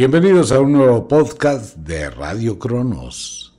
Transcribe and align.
Bienvenidos 0.00 0.50
a 0.50 0.60
un 0.60 0.72
nuevo 0.72 1.06
podcast 1.06 1.76
de 1.76 2.08
Radio 2.08 2.58
Cronos, 2.58 3.54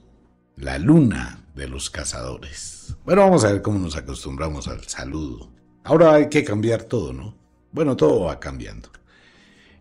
la 0.57 0.79
luna 0.79 1.45
de 1.53 1.67
los 1.67 1.91
cazadores. 1.91 2.95
Bueno, 3.05 3.21
vamos 3.21 3.43
a 3.43 3.51
ver 3.51 3.61
cómo 3.61 3.77
nos 3.77 3.95
acostumbramos 3.95 4.67
al 4.67 4.83
saludo. 4.85 5.51
Ahora 5.83 6.15
hay 6.15 6.29
que 6.29 6.43
cambiar 6.43 6.85
todo, 6.85 7.13
¿no? 7.13 7.37
Bueno, 7.71 7.95
todo 7.95 8.21
va 8.21 8.39
cambiando. 8.39 8.89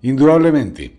Indudablemente. 0.02 0.98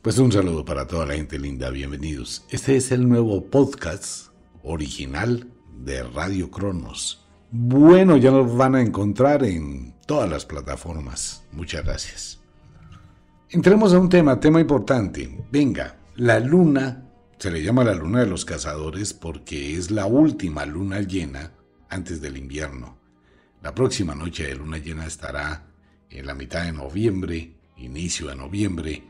Pues 0.00 0.16
un 0.18 0.30
saludo 0.30 0.64
para 0.64 0.86
toda 0.86 1.06
la 1.06 1.14
gente 1.14 1.40
linda, 1.40 1.70
bienvenidos. 1.70 2.44
Este 2.48 2.76
es 2.76 2.92
el 2.92 3.08
nuevo 3.08 3.46
podcast 3.46 4.28
original 4.62 5.48
de 5.76 6.04
Radio 6.04 6.52
Cronos. 6.52 7.26
Bueno, 7.50 8.16
ya 8.16 8.30
nos 8.30 8.56
van 8.56 8.76
a 8.76 8.80
encontrar 8.80 9.42
en 9.42 9.96
todas 10.06 10.30
las 10.30 10.46
plataformas. 10.46 11.42
Muchas 11.50 11.84
gracias. 11.84 12.43
Entremos 13.54 13.94
a 13.94 14.00
un 14.00 14.08
tema, 14.08 14.40
tema 14.40 14.60
importante. 14.60 15.46
Venga, 15.52 15.96
la 16.16 16.40
luna, 16.40 17.08
se 17.38 17.52
le 17.52 17.62
llama 17.62 17.84
la 17.84 17.94
luna 17.94 18.18
de 18.18 18.26
los 18.26 18.44
cazadores 18.44 19.14
porque 19.14 19.76
es 19.76 19.92
la 19.92 20.06
última 20.06 20.66
luna 20.66 21.02
llena 21.02 21.52
antes 21.88 22.20
del 22.20 22.36
invierno. 22.36 22.98
La 23.62 23.72
próxima 23.72 24.16
noche 24.16 24.44
de 24.48 24.56
luna 24.56 24.78
llena 24.78 25.06
estará 25.06 25.68
en 26.10 26.26
la 26.26 26.34
mitad 26.34 26.64
de 26.64 26.72
noviembre, 26.72 27.54
inicio 27.76 28.26
de 28.26 28.34
noviembre, 28.34 29.04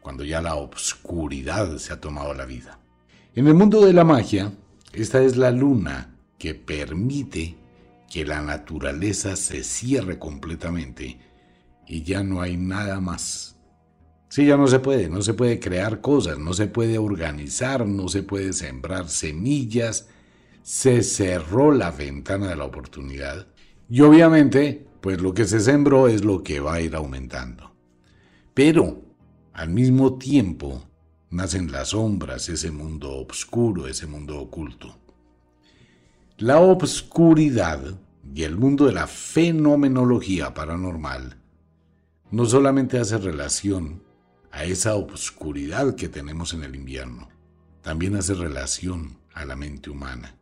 cuando 0.00 0.24
ya 0.24 0.40
la 0.40 0.54
obscuridad 0.54 1.76
se 1.78 1.92
ha 1.92 2.00
tomado 2.00 2.32
la 2.34 2.44
vida. 2.44 2.78
En 3.34 3.48
el 3.48 3.54
mundo 3.54 3.84
de 3.84 3.94
la 3.94 4.04
magia, 4.04 4.52
esta 4.92 5.20
es 5.22 5.36
la 5.36 5.50
luna 5.50 6.14
que 6.38 6.54
permite 6.54 7.56
que 8.08 8.24
la 8.24 8.42
naturaleza 8.42 9.34
se 9.34 9.64
cierre 9.64 10.20
completamente 10.20 11.18
y 11.84 12.04
ya 12.04 12.22
no 12.22 12.40
hay 12.40 12.56
nada 12.56 13.00
más 13.00 13.57
Sí, 14.28 14.46
ya 14.46 14.56
no 14.56 14.66
se 14.66 14.78
puede, 14.78 15.08
no 15.08 15.22
se 15.22 15.34
puede 15.34 15.58
crear 15.58 16.00
cosas, 16.00 16.38
no 16.38 16.52
se 16.52 16.66
puede 16.66 16.98
organizar, 16.98 17.86
no 17.86 18.08
se 18.08 18.22
puede 18.22 18.52
sembrar 18.52 19.08
semillas, 19.08 20.08
se 20.62 21.02
cerró 21.02 21.72
la 21.72 21.90
ventana 21.90 22.48
de 22.48 22.56
la 22.56 22.64
oportunidad 22.64 23.46
y 23.88 24.02
obviamente, 24.02 24.86
pues 25.00 25.20
lo 25.20 25.32
que 25.32 25.46
se 25.46 25.60
sembró 25.60 26.08
es 26.08 26.24
lo 26.24 26.42
que 26.42 26.60
va 26.60 26.74
a 26.74 26.80
ir 26.80 26.94
aumentando. 26.94 27.72
Pero, 28.52 29.02
al 29.54 29.70
mismo 29.70 30.18
tiempo, 30.18 30.84
nacen 31.30 31.72
las 31.72 31.88
sombras, 31.88 32.50
ese 32.50 32.70
mundo 32.70 33.26
oscuro, 33.26 33.86
ese 33.86 34.06
mundo 34.06 34.38
oculto. 34.38 34.98
La 36.36 36.60
obscuridad 36.60 37.98
y 38.34 38.42
el 38.42 38.56
mundo 38.56 38.86
de 38.86 38.92
la 38.92 39.06
fenomenología 39.06 40.52
paranormal 40.52 41.36
no 42.30 42.44
solamente 42.44 42.98
hace 42.98 43.16
relación 43.16 44.02
a 44.50 44.64
esa 44.64 44.94
oscuridad 44.94 45.94
que 45.94 46.08
tenemos 46.08 46.54
en 46.54 46.64
el 46.64 46.74
invierno. 46.74 47.28
También 47.82 48.16
hace 48.16 48.34
relación 48.34 49.18
a 49.34 49.44
la 49.44 49.56
mente 49.56 49.90
humana. 49.90 50.36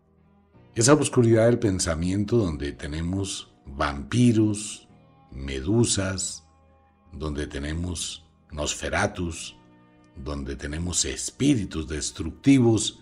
Esa 0.74 0.94
oscuridad 0.94 1.46
del 1.46 1.58
pensamiento 1.58 2.36
donde 2.36 2.72
tenemos 2.72 3.52
vampiros, 3.66 4.88
medusas, 5.30 6.44
donde 7.12 7.46
tenemos 7.46 8.24
nosferatus, 8.50 9.56
donde 10.16 10.56
tenemos 10.56 11.04
espíritus 11.04 11.88
destructivos, 11.88 13.00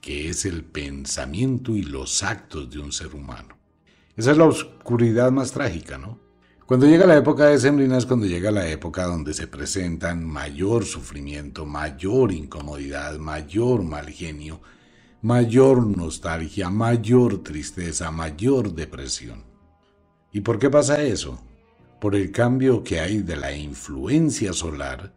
que 0.00 0.28
es 0.28 0.44
el 0.44 0.64
pensamiento 0.64 1.76
y 1.76 1.82
los 1.82 2.22
actos 2.22 2.70
de 2.70 2.80
un 2.80 2.92
ser 2.92 3.14
humano. 3.14 3.56
Esa 4.16 4.32
es 4.32 4.36
la 4.36 4.44
oscuridad 4.44 5.30
más 5.30 5.52
trágica, 5.52 5.98
¿no? 5.98 6.18
Cuando 6.72 6.86
llega 6.86 7.04
la 7.04 7.18
época 7.18 7.48
de 7.48 7.58
sembrina 7.58 7.98
es 7.98 8.06
cuando 8.06 8.24
llega 8.24 8.50
la 8.50 8.66
época 8.66 9.04
donde 9.04 9.34
se 9.34 9.46
presentan 9.46 10.24
mayor 10.24 10.86
sufrimiento, 10.86 11.66
mayor 11.66 12.32
incomodidad, 12.32 13.18
mayor 13.18 13.82
mal 13.82 14.08
genio, 14.08 14.62
mayor 15.20 15.86
nostalgia, 15.86 16.70
mayor 16.70 17.42
tristeza, 17.42 18.10
mayor 18.10 18.72
depresión. 18.72 19.44
¿Y 20.32 20.40
por 20.40 20.58
qué 20.58 20.70
pasa 20.70 21.02
eso? 21.02 21.44
Por 22.00 22.16
el 22.16 22.32
cambio 22.32 22.82
que 22.82 23.00
hay 23.00 23.18
de 23.18 23.36
la 23.36 23.54
influencia 23.54 24.54
solar 24.54 25.12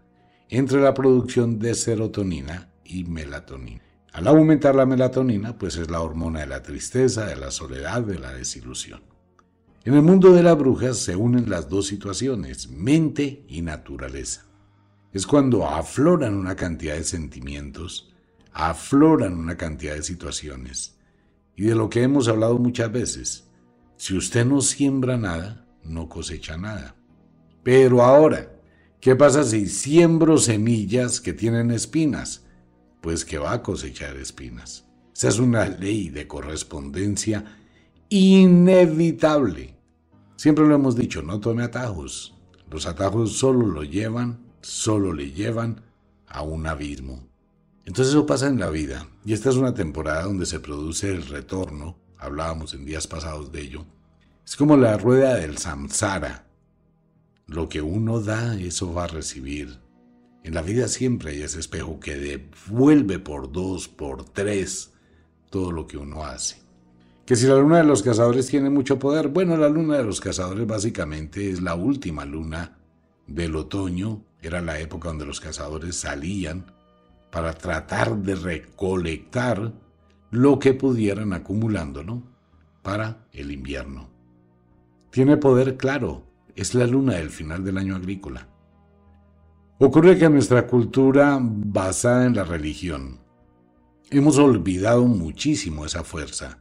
entre 0.50 0.81
la 0.81 0.94
producción 0.94 1.58
de 1.58 1.74
serotonina 1.74 2.69
y 2.84 3.06
melatonina. 3.06 3.81
Al 4.12 4.28
aumentar 4.28 4.75
la 4.75 4.85
melatonina, 4.85 5.58
pues 5.58 5.78
es 5.78 5.90
la 5.90 6.02
hormona 6.02 6.41
de 6.41 6.47
la 6.47 6.62
tristeza, 6.62 7.28
de 7.28 7.38
la 7.38 7.50
soledad, 7.50 8.02
de 8.02 8.19
la 8.19 8.34
desilusión. 8.34 9.15
En 9.85 9.94
el 9.94 10.01
mundo 10.01 10.34
de 10.34 10.41
las 10.41 10.57
brujas 10.57 10.97
se 10.97 11.16
unen 11.16 11.47
las 11.47 11.69
dos 11.69 11.85
situaciones, 11.85 12.69
mente 12.72 13.46
y 13.47 13.62
naturaleza. 13.62 14.47
Es 15.13 15.28
cuando 15.28 15.68
afloran 15.68 16.34
una 16.34 16.56
cantidad 16.56 16.96
de 16.96 17.03
sentimientos, 17.03 18.12
afloran 18.51 19.38
una 19.38 19.57
cantidad 19.57 19.94
de 19.94 20.01
situaciones. 20.01 20.97
Y 21.56 21.66
de 21.66 21.75
lo 21.75 21.88
que 21.88 22.01
hemos 22.01 22.28
hablado 22.28 22.57
muchas 22.57 22.91
veces, 22.91 23.47
si 23.96 24.18
usted 24.18 24.44
no 24.44 24.59
siembra 24.62 25.18
nada, 25.18 25.68
no 25.84 26.09
cosecha 26.09 26.57
nada. 26.57 26.96
Pero 27.62 28.02
ahora, 28.02 28.59
¿qué 29.00 29.16
pasa 29.16 29.44
si 29.44 29.67
siembro 29.67 30.40
semillas 30.40 31.22
que 31.22 31.34
tienen 31.34 31.69
espinas? 31.69 32.44
Pues 33.02 33.23
que 33.23 33.38
va 33.38 33.53
a 33.53 33.62
cosechar 33.62 34.17
espinas. 34.17 34.88
Esa 35.16 35.28
es 35.28 35.38
una 35.38 35.67
ley 35.67 36.09
de 36.09 36.25
correspondencia 36.25 37.46
inevitable. 38.09 39.75
Siempre 40.35 40.68
lo 40.68 40.75
hemos 40.75 40.96
dicho, 40.96 41.22
no 41.22 41.40
tome 41.40 41.63
atajos. 41.63 42.35
Los 42.69 42.85
atajos 42.88 43.34
solo 43.38 43.66
lo 43.66 43.84
llevan, 43.84 44.40
solo 44.62 45.13
le 45.13 45.31
llevan 45.31 45.81
a 46.28 46.41
un 46.41 46.68
abismo. 46.68 47.28
Entonces 47.85 48.13
eso 48.13 48.25
pasa 48.25 48.47
en 48.47 48.59
la 48.59 48.69
vida. 48.69 49.07
Y 49.23 49.34
esta 49.34 49.50
es 49.50 49.56
una 49.56 49.73
temporada 49.73 50.23
donde 50.23 50.46
se 50.46 50.59
produce 50.59 51.12
el 51.12 51.25
retorno. 51.28 51.97
Hablábamos 52.18 52.73
en 52.73 52.85
días 52.85 53.07
pasados 53.07 53.51
de 53.51 53.62
ello. 53.62 53.85
Es 54.46 54.56
como 54.56 54.75
la 54.75 54.97
rueda 54.97 55.35
del 55.35 55.57
samsara. 55.57 56.47
Lo 57.47 57.69
que 57.69 57.81
uno 57.81 58.19
da, 58.19 58.59
eso 58.59 58.94
va 58.94 59.06
a 59.06 59.07
recibir. 59.07 59.79
En 60.44 60.53
la 60.53 60.62
vida 60.62 60.88
siempre 60.88 61.31
hay 61.31 61.44
ese 61.44 61.59
espejo 61.59 62.00
que 62.00 62.17
devuelve 62.17 63.19
por 63.19 63.52
dos, 63.52 63.88
por 63.88 64.25
tres, 64.25 64.91
todo 65.50 65.72
lo 65.72 65.88
que 65.88 65.97
uno 65.97 66.23
hace. 66.23 66.65
Que 67.25 67.36
si 67.36 67.47
la 67.47 67.56
luna 67.56 67.78
de 67.78 67.86
los 67.86 68.03
cazadores 68.03 68.46
tiene 68.46 68.69
mucho 68.69 69.00
poder, 69.00 69.30
bueno, 69.30 69.58
la 69.58 69.68
luna 69.68 69.97
de 69.97 70.03
los 70.03 70.22
cazadores 70.22 70.68
básicamente 70.68 71.50
es 71.50 71.59
la 71.59 71.74
última 71.74 72.24
luna 72.24 72.78
del 73.25 73.56
otoño, 73.56 74.22
era 74.44 74.62
la 74.62 74.80
época 74.80 75.08
donde 75.08 75.25
los 75.25 75.41
cazadores 75.41 75.96
salían 75.96 76.72
para 77.31 77.53
tratar 77.53 78.16
de 78.16 78.35
recolectar 78.35 79.74
lo 80.30 80.59
que 80.59 80.75
pudieran 80.75 81.34
acumulándolo 81.34 82.22
para 82.84 83.25
el 83.31 83.52
invierno. 83.52 84.08
Tiene 85.09 85.38
poder 85.38 85.78
claro, 85.78 86.28
es 86.56 86.75
la 86.75 86.85
luna 86.85 87.14
del 87.14 87.31
final 87.31 87.64
del 87.64 87.80
año 87.80 87.96
agrícola. 87.96 88.47
Ocurre 89.80 90.19
que 90.19 90.30
nuestra 90.30 90.68
cultura 90.68 91.40
basada 91.41 92.28
en 92.28 92.35
la 92.35 92.44
religión 92.44 93.19
hemos 94.12 94.38
olvidado 94.38 95.06
muchísimo 95.06 95.85
esa 95.85 96.03
fuerza 96.03 96.59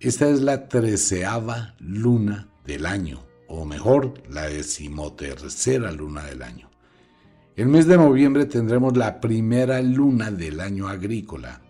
esta 0.00 0.30
es 0.30 0.40
la 0.40 0.66
treceava 0.66 1.74
luna 1.78 2.48
del 2.64 2.86
año, 2.86 3.22
o 3.48 3.66
mejor, 3.66 4.14
la 4.30 4.46
decimotercera 4.46 5.92
luna 5.92 6.24
del 6.24 6.42
año. 6.42 6.70
El 7.54 7.68
mes 7.68 7.86
de 7.86 7.98
noviembre 7.98 8.46
tendremos 8.46 8.96
la 8.96 9.20
primera 9.20 9.82
luna 9.82 10.30
del 10.30 10.60
año 10.60 10.88
agrícola. 10.88 11.60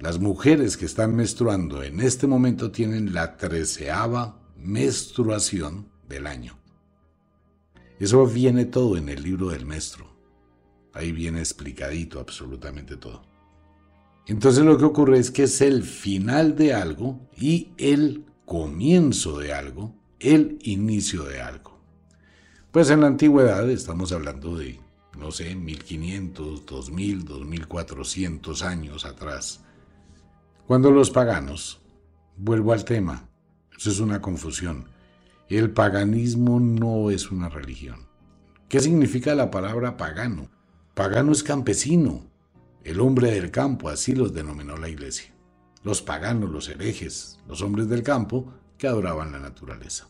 Las 0.00 0.18
mujeres 0.18 0.76
que 0.76 0.86
están 0.86 1.14
menstruando 1.14 1.84
en 1.84 2.00
este 2.00 2.26
momento 2.26 2.72
tienen 2.72 3.14
la 3.14 3.36
treceava 3.36 4.40
menstruación 4.56 5.88
del 6.08 6.26
año. 6.26 6.58
Eso 8.00 8.26
viene 8.26 8.64
todo 8.64 8.96
en 8.96 9.08
el 9.08 9.22
libro 9.22 9.50
del 9.50 9.64
maestro. 9.64 10.06
Ahí 10.92 11.12
viene 11.12 11.38
explicadito 11.38 12.18
absolutamente 12.18 12.96
todo. 12.96 13.25
Entonces 14.26 14.64
lo 14.64 14.76
que 14.76 14.84
ocurre 14.84 15.18
es 15.18 15.30
que 15.30 15.44
es 15.44 15.60
el 15.60 15.84
final 15.84 16.56
de 16.56 16.74
algo 16.74 17.20
y 17.36 17.72
el 17.78 18.24
comienzo 18.44 19.38
de 19.38 19.52
algo, 19.52 19.94
el 20.18 20.58
inicio 20.62 21.22
de 21.24 21.40
algo. 21.40 21.80
Pues 22.72 22.90
en 22.90 23.02
la 23.02 23.06
antigüedad 23.06 23.70
estamos 23.70 24.10
hablando 24.12 24.56
de, 24.56 24.80
no 25.16 25.30
sé, 25.30 25.54
1500, 25.54 26.66
2000, 26.66 27.24
2400 27.24 28.62
años 28.62 29.04
atrás. 29.04 29.62
Cuando 30.66 30.90
los 30.90 31.10
paganos, 31.10 31.80
vuelvo 32.36 32.72
al 32.72 32.84
tema, 32.84 33.28
eso 33.78 33.90
es 33.90 34.00
una 34.00 34.20
confusión, 34.20 34.88
el 35.48 35.70
paganismo 35.70 36.58
no 36.58 37.10
es 37.10 37.30
una 37.30 37.48
religión. 37.48 38.08
¿Qué 38.68 38.80
significa 38.80 39.36
la 39.36 39.52
palabra 39.52 39.96
pagano? 39.96 40.48
Pagano 40.94 41.30
es 41.30 41.44
campesino, 41.44 42.24
el 42.86 43.00
hombre 43.00 43.32
del 43.32 43.50
campo, 43.50 43.88
así 43.88 44.14
los 44.14 44.32
denominó 44.32 44.76
la 44.76 44.88
iglesia. 44.88 45.32
Los 45.82 46.02
paganos, 46.02 46.50
los 46.50 46.68
herejes, 46.68 47.38
los 47.48 47.60
hombres 47.60 47.88
del 47.88 48.02
campo 48.02 48.52
que 48.78 48.86
adoraban 48.86 49.32
la 49.32 49.40
naturaleza. 49.40 50.06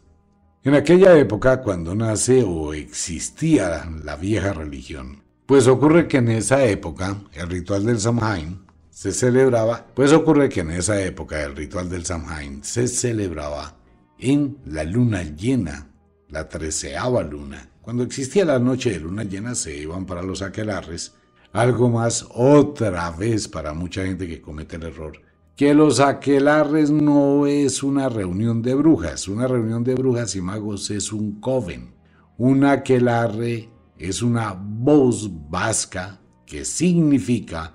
En 0.63 0.75
aquella 0.75 1.17
época, 1.17 1.63
cuando 1.63 1.95
nace 1.95 2.43
o 2.43 2.75
existía 2.75 3.89
la 4.05 4.17
vieja 4.17 4.53
religión, 4.53 5.23
Pues 5.47 5.69
ocurre 5.69 6.09
que 6.09 6.17
en 6.17 6.29
esa 6.29 6.65
época 6.65 7.17
el 7.33 7.49
ritual 7.49 7.87
del 7.87 8.01
Samhain 8.01 8.67
se 8.91 9.13
celebraba, 9.13 9.87
pues 9.95 10.13
ocurre 10.13 10.49
que 10.49 10.61
en 10.61 10.73
esa 10.73 11.01
época 11.01 11.41
el 11.45 11.55
ritual 11.55 11.89
del 11.89 12.05
Samhain 12.05 12.65
se 12.65 12.89
celebraba 12.89 13.77
en 14.19 14.59
la 14.65 14.83
luna 14.83 15.23
llena, 15.23 15.89
la 16.29 16.49
treceava 16.49 17.23
luna. 17.23 17.69
Cuando 17.81 18.03
existía 18.03 18.45
la 18.45 18.59
noche 18.59 18.91
de 18.91 18.99
luna 18.99 19.23
llena 19.23 19.55
se 19.55 19.77
iban 19.77 20.05
para 20.05 20.23
los 20.23 20.43
aquelarres, 20.43 21.15
algo 21.53 21.89
más 21.89 22.27
otra 22.35 23.11
vez 23.11 23.49
para 23.49 23.73
mucha 23.73 24.05
gente 24.05 24.29
que 24.29 24.41
comete 24.41 24.77
el 24.77 24.85
error, 24.85 25.21
que 25.57 25.73
los 25.73 26.01
aquelarres 26.01 26.91
no 26.91 27.47
es 27.47 27.83
una 27.83 28.11
reunión 28.11 28.61
de 28.61 28.75
brujas, 28.75 29.27
una 29.27 29.49
reunión 29.49 29.83
de 29.85 29.95
brujas 29.95 30.37
y 30.37 30.43
magos 30.43 30.91
es 30.91 31.13
un 31.13 31.41
coven. 31.41 31.95
Un 32.37 32.65
aquelarre 32.65 33.71
es 33.99 34.21
una 34.21 34.53
voz 34.53 35.31
vasca 35.49 36.21
que 36.45 36.67
significa 36.67 37.73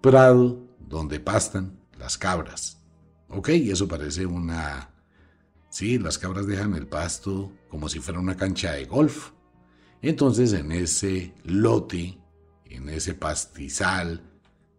prado 0.00 0.66
donde 0.78 1.20
pastan 1.20 1.78
las 1.98 2.16
cabras. 2.16 2.78
Ok, 3.28 3.50
eso 3.50 3.86
parece 3.86 4.24
una... 4.24 4.90
Sí, 5.68 5.98
las 5.98 6.16
cabras 6.16 6.46
dejan 6.46 6.74
el 6.74 6.86
pasto 6.86 7.52
como 7.68 7.88
si 7.88 8.00
fuera 8.00 8.18
una 8.18 8.36
cancha 8.36 8.72
de 8.72 8.86
golf. 8.86 9.30
Entonces 10.02 10.54
en 10.54 10.72
ese 10.72 11.34
lote, 11.44 12.18
en 12.70 12.88
ese 12.88 13.14
pastizal 13.14 14.22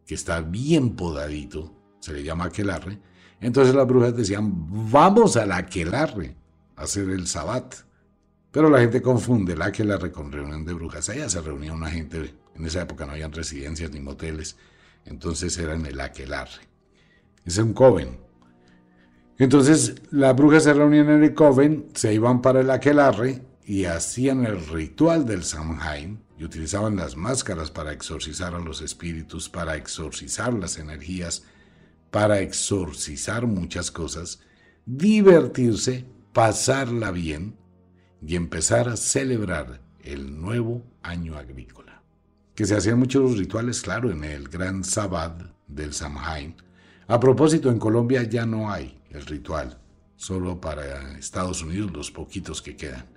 que 0.06 0.16
está 0.16 0.42
bien 0.42 0.96
podadito, 0.96 1.74
se 2.00 2.14
le 2.14 2.24
llama 2.24 2.46
aquelarre, 2.46 3.00
entonces 3.42 3.74
las 3.74 3.88
brujas 3.88 4.16
decían, 4.16 4.52
vamos 4.92 5.36
al 5.36 5.52
aquelarre 5.52 6.36
a 6.76 6.84
hacer 6.84 7.10
el 7.10 7.28
sabbat. 7.28 7.76
Pero 8.52 8.70
la 8.70 8.80
gente 8.80 9.02
confunde 9.02 9.56
la 9.56 9.66
aquelarre 9.66 10.12
con 10.12 10.32
reunión 10.32 10.66
de 10.66 10.74
brujas. 10.74 11.10
Allá 11.10 11.28
se 11.30 11.42
reunía 11.42 11.74
una 11.74 11.90
gente, 11.90 12.36
en 12.56 12.66
esa 12.66 12.82
época 12.82 13.06
no 13.06 13.14
habían 13.14 13.32
residencias 13.32 13.92
ni 13.92 14.00
moteles, 14.00 14.58
entonces 15.06 15.58
era 15.58 15.74
en 15.74 15.86
el 15.86 16.00
aquelarre. 16.00 16.62
Es 17.46 17.58
un 17.58 17.74
coven. 17.74 18.20
Entonces 19.40 19.96
las 20.12 20.36
brujas 20.36 20.64
se 20.64 20.74
reunían 20.74 21.10
en 21.10 21.24
el 21.24 21.34
coven, 21.34 21.88
se 21.96 22.14
iban 22.14 22.42
para 22.42 22.60
el 22.60 22.70
aquelarre 22.70 23.42
y 23.66 23.86
hacían 23.86 24.46
el 24.46 24.64
ritual 24.68 25.26
del 25.26 25.44
Samhain 25.44 26.20
y 26.42 26.44
utilizaban 26.44 26.96
las 26.96 27.16
máscaras 27.16 27.70
para 27.70 27.92
exorcizar 27.92 28.56
a 28.56 28.60
los 28.60 28.82
espíritus, 28.82 29.48
para 29.48 29.76
exorcizar 29.76 30.52
las 30.56 30.80
energías, 30.80 31.44
para 32.10 32.40
exorcizar 32.40 33.46
muchas 33.46 33.92
cosas, 33.92 34.40
divertirse, 34.84 36.04
pasarla 36.34 37.12
bien 37.12 37.56
y 38.26 38.38
empezar 38.38 38.90
a 38.90 38.98
celebrar 38.98 39.82
el 40.04 40.42
nuevo 40.42 40.84
año 41.04 41.38
agrícola. 41.38 42.02
Que 42.56 42.66
se 42.66 42.76
hacían 42.76 42.98
muchos 42.98 43.38
rituales, 43.38 43.80
claro, 43.80 44.10
en 44.10 44.24
el 44.24 44.48
gran 44.48 44.84
Sabbat 44.84 45.44
del 45.68 45.94
Samhain. 45.94 46.56
A 47.08 47.20
propósito, 47.20 47.70
en 47.70 47.78
Colombia 47.78 48.24
ya 48.24 48.48
no 48.48 48.72
hay 48.72 49.00
el 49.12 49.28
ritual, 49.28 49.80
solo 50.16 50.60
para 50.60 51.20
Estados 51.20 51.62
Unidos 51.62 51.92
los 51.94 52.10
poquitos 52.10 52.64
que 52.64 52.76
quedan. 52.76 53.11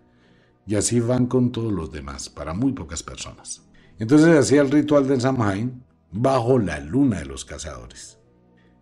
Y 0.67 0.77
así 0.77 1.01
van 1.01 1.27
con 1.27 1.53
todos 1.53 1.73
los 1.73 1.93
demás, 1.93 2.29
para 2.29 2.55
muy 2.55 2.73
pocas 2.73 3.03
personas. 3.03 3.63
Entonces 3.99 4.37
hacía 4.37 4.63
el 4.63 4.71
ritual 4.71 5.07
del 5.07 5.21
Samhain 5.21 5.85
bajo 6.11 6.59
la 6.59 6.81
luna 6.81 7.19
de 7.19 7.27
los 7.27 7.45
cazadores. 7.45 8.19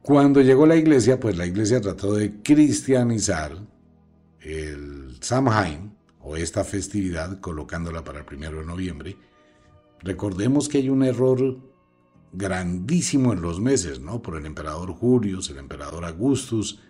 Cuando 0.02 0.40
llegó 0.40 0.66
la 0.66 0.76
iglesia, 0.76 1.20
pues 1.20 1.36
la 1.36 1.46
iglesia 1.46 1.80
trató 1.80 2.14
de 2.14 2.42
cristianizar 2.42 3.56
el 4.40 5.16
Samhain 5.20 5.94
o 6.20 6.36
esta 6.36 6.64
festividad 6.64 7.40
colocándola 7.40 8.04
para 8.04 8.20
el 8.20 8.24
primero 8.24 8.58
de 8.58 8.66
noviembre. 8.66 9.16
Recordemos 10.00 10.68
que 10.68 10.78
hay 10.78 10.88
un 10.88 11.04
error 11.04 11.58
grandísimo 12.32 13.32
en 13.32 13.42
los 13.42 13.60
meses, 13.60 14.00
¿no? 14.00 14.22
Por 14.22 14.36
el 14.36 14.46
emperador 14.46 14.92
Julio, 14.92 15.38
el 15.48 15.58
emperador 15.58 16.04
Augustus, 16.04 16.80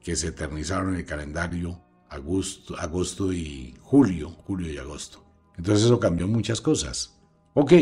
que 0.00 0.16
se 0.16 0.28
eternizaron 0.28 0.90
en 0.90 1.00
el 1.00 1.04
calendario 1.04 1.83
agosto, 2.14 2.78
agosto 2.78 3.32
y 3.32 3.74
julio, 3.82 4.30
julio 4.30 4.72
y 4.72 4.78
agosto. 4.78 5.24
Entonces 5.56 5.84
eso 5.86 6.00
cambió 6.00 6.26
muchas 6.26 6.60
cosas. 6.60 7.20
Ok, 7.54 7.72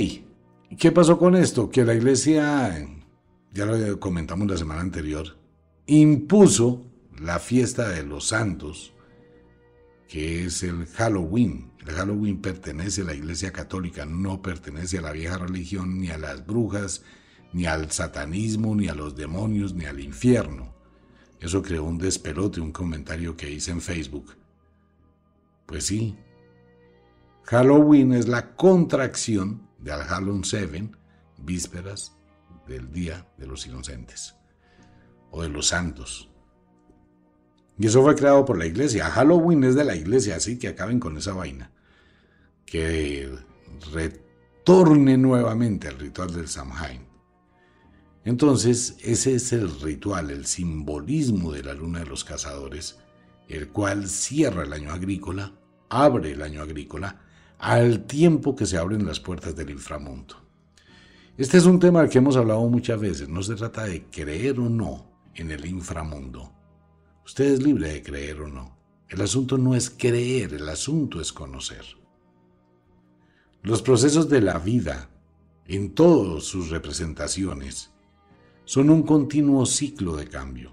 ¿qué 0.79 0.93
pasó 0.93 1.19
con 1.19 1.37
esto? 1.37 1.70
Que 1.70 1.84
la 1.84 1.94
iglesia 1.94 2.87
ya 3.52 3.67
lo 3.67 4.00
comentamos 4.00 4.49
la 4.49 4.56
semana 4.56 4.81
anterior, 4.81 5.37
impuso 5.87 6.87
la 7.20 7.38
fiesta 7.38 7.88
de 7.88 8.02
los 8.02 8.29
santos, 8.29 8.94
que 10.08 10.44
es 10.44 10.62
el 10.62 10.87
Halloween. 10.87 11.70
El 11.87 11.94
Halloween 11.94 12.40
pertenece 12.40 13.02
a 13.02 13.06
la 13.06 13.14
Iglesia 13.14 13.52
Católica, 13.52 14.06
no 14.06 14.40
pertenece 14.40 14.99
a 14.99 15.02
la 15.02 15.12
vieja 15.12 15.38
religión, 15.38 16.00
ni 16.00 16.11
a 16.11 16.19
las 16.19 16.46
brujas, 16.46 17.02
ni 17.52 17.67
al 17.67 17.90
satanismo, 17.90 18.75
ni 18.75 18.88
a 18.88 18.94
los 18.94 19.17
demonios, 19.17 19.75
ni 19.75 19.84
al 19.84 20.00
infierno. 20.00 20.71
Eso 21.42 21.60
creó 21.60 21.82
un 21.82 21.98
despelote, 21.98 22.60
un 22.60 22.70
comentario 22.70 23.36
que 23.36 23.50
hice 23.50 23.72
en 23.72 23.80
Facebook. 23.80 24.36
Pues 25.66 25.84
sí, 25.86 26.16
Halloween 27.46 28.12
es 28.12 28.28
la 28.28 28.54
contracción 28.54 29.68
de 29.80 29.90
Al 29.90 30.04
Halloween 30.04 30.44
7, 30.44 30.92
vísperas 31.38 32.16
del 32.68 32.92
Día 32.92 33.26
de 33.38 33.48
los 33.48 33.66
Inocentes 33.66 34.36
o 35.32 35.42
de 35.42 35.48
los 35.48 35.66
Santos. 35.66 36.30
Y 37.76 37.86
eso 37.86 38.02
fue 38.02 38.14
creado 38.14 38.44
por 38.44 38.56
la 38.56 38.66
iglesia. 38.66 39.10
Halloween 39.10 39.64
es 39.64 39.74
de 39.74 39.82
la 39.82 39.96
iglesia, 39.96 40.36
así 40.36 40.60
que 40.60 40.68
acaben 40.68 41.00
con 41.00 41.16
esa 41.16 41.32
vaina. 41.32 41.72
Que 42.64 43.36
retorne 43.92 45.18
nuevamente 45.18 45.88
al 45.88 45.98
ritual 45.98 46.32
del 46.32 46.46
Samhain. 46.46 47.11
Entonces, 48.24 48.96
ese 49.02 49.34
es 49.34 49.52
el 49.52 49.80
ritual, 49.80 50.30
el 50.30 50.46
simbolismo 50.46 51.52
de 51.52 51.64
la 51.64 51.74
luna 51.74 52.00
de 52.00 52.06
los 52.06 52.24
cazadores, 52.24 52.98
el 53.48 53.69
cual 53.69 54.08
cierra 54.08 54.62
el 54.62 54.72
año 54.72 54.92
agrícola, 54.92 55.52
abre 55.88 56.32
el 56.32 56.42
año 56.42 56.62
agrícola, 56.62 57.20
al 57.58 58.06
tiempo 58.06 58.54
que 58.54 58.66
se 58.66 58.78
abren 58.78 59.06
las 59.06 59.20
puertas 59.20 59.54
del 59.56 59.70
inframundo. 59.70 60.36
Este 61.36 61.58
es 61.58 61.64
un 61.64 61.80
tema 61.80 62.00
del 62.00 62.10
que 62.10 62.19
hemos 62.19 62.36
hablado 62.36 62.69
muchas 62.69 63.00
veces. 63.00 63.28
No 63.28 63.42
se 63.42 63.54
trata 63.54 63.84
de 63.84 64.04
creer 64.04 64.60
o 64.60 64.69
no 64.69 65.06
en 65.34 65.50
el 65.50 65.64
inframundo. 65.64 66.52
Usted 67.24 67.44
es 67.44 67.62
libre 67.62 67.92
de 67.92 68.02
creer 68.02 68.40
o 68.42 68.48
no. 68.48 68.76
El 69.08 69.20
asunto 69.20 69.58
no 69.58 69.74
es 69.74 69.90
creer, 69.90 70.54
el 70.54 70.69
asunto 70.69 71.20
es 71.20 71.32
conocer. 71.32 71.84
Los 73.62 73.80
procesos 73.80 74.28
de 74.28 74.40
la 74.40 74.58
vida, 74.58 75.08
en 75.66 75.94
todas 75.94 76.44
sus 76.44 76.70
representaciones, 76.70 77.92
son 78.72 78.88
un 78.88 79.02
continuo 79.02 79.67
ciclo 79.67 80.17
de 80.17 80.29
cambio. 80.29 80.72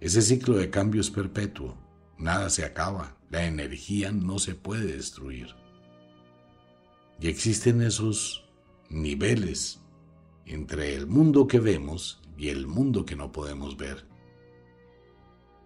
Ese 0.00 0.22
ciclo 0.22 0.56
de 0.56 0.70
cambio 0.70 1.02
es 1.02 1.10
perpetuo, 1.10 1.76
nada 2.16 2.48
se 2.48 2.64
acaba, 2.64 3.18
la 3.28 3.44
energía 3.44 4.10
no 4.12 4.38
se 4.38 4.54
puede 4.54 4.96
destruir. 4.96 5.48
Y 7.20 7.28
existen 7.28 7.82
esos 7.82 8.48
niveles 8.88 9.82
entre 10.46 10.94
el 10.94 11.06
mundo 11.06 11.46
que 11.46 11.60
vemos 11.60 12.22
y 12.38 12.48
el 12.48 12.66
mundo 12.66 13.04
que 13.04 13.14
no 13.14 13.30
podemos 13.30 13.76
ver. 13.76 14.06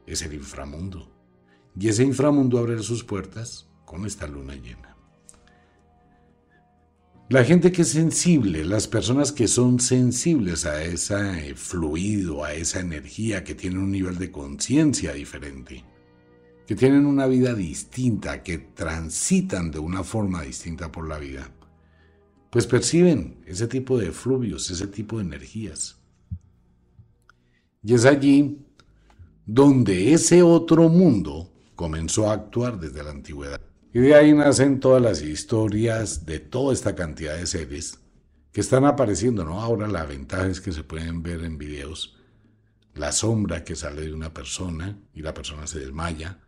Es 0.05 0.23
el 0.23 0.35
inframundo. 0.35 1.13
Y 1.79 1.87
ese 1.87 2.03
inframundo 2.03 2.59
abre 2.59 2.83
sus 2.83 3.05
puertas 3.05 3.71
con 3.85 4.05
esta 4.05 4.27
luna 4.27 4.57
llena. 4.57 4.96
La 7.29 7.43
gente 7.43 7.73
que 7.73 7.83
es 7.83 7.89
sensible, 7.89 8.65
las 8.65 8.87
personas 8.87 9.33
que 9.33 9.49
son 9.49 9.81
sensibles 9.81 10.65
a 10.65 10.85
ese 10.85 11.57
fluido, 11.57 12.45
a 12.45 12.55
esa 12.55 12.79
energía, 12.79 13.43
que 13.43 13.57
tienen 13.57 13.81
un 13.81 13.91
nivel 13.91 14.17
de 14.17 14.31
conciencia 14.31 15.13
diferente, 15.13 15.83
que 16.69 16.77
tienen 16.77 17.05
una 17.05 17.27
vida 17.27 17.53
distinta, 17.53 18.45
que 18.45 18.59
transitan 18.59 19.73
de 19.73 19.81
una 19.81 20.05
forma 20.05 20.43
distinta 20.43 20.93
por 20.93 21.09
la 21.09 21.19
vida, 21.19 21.51
pues 22.49 22.65
perciben 22.69 23.43
ese 23.45 23.67
tipo 23.67 23.99
de 23.99 24.13
fluvios, 24.13 24.71
ese 24.71 24.87
tipo 24.87 25.19
de 25.19 25.25
energías. 25.25 25.99
Y 27.83 27.95
es 27.95 28.05
allí 28.05 28.65
donde 29.45 30.13
ese 30.13 30.45
otro 30.45 30.89
mundo 30.89 31.51
comenzó 31.75 32.31
a 32.31 32.35
actuar 32.35 32.79
desde 32.79 33.03
la 33.03 33.11
antigüedad. 33.11 33.66
Y 33.97 34.01
de 34.01 34.15
ahí 34.15 34.35
nacen 34.35 34.79
todas 34.79 35.01
las 35.01 35.23
historias 35.23 36.27
de 36.27 36.39
toda 36.39 36.75
esta 36.75 36.95
cantidad 36.95 37.35
de 37.35 37.47
seres 37.47 37.99
que 38.53 38.61
están 38.61 38.85
apareciendo, 38.85 39.43
¿no? 39.43 39.63
Ahora 39.63 39.89
la 39.89 40.05
ventaja 40.05 40.49
es 40.49 40.61
que 40.61 40.71
se 40.71 40.85
pueden 40.85 41.23
ver 41.23 41.43
en 41.45 41.57
videos 41.57 42.15
la 42.93 43.11
sombra 43.11 43.65
que 43.65 43.75
sale 43.75 44.03
de 44.03 44.13
una 44.13 44.35
persona 44.35 44.99
y 45.15 45.23
la 45.23 45.33
persona 45.33 45.67
se 45.67 45.79
desmaya 45.79 46.41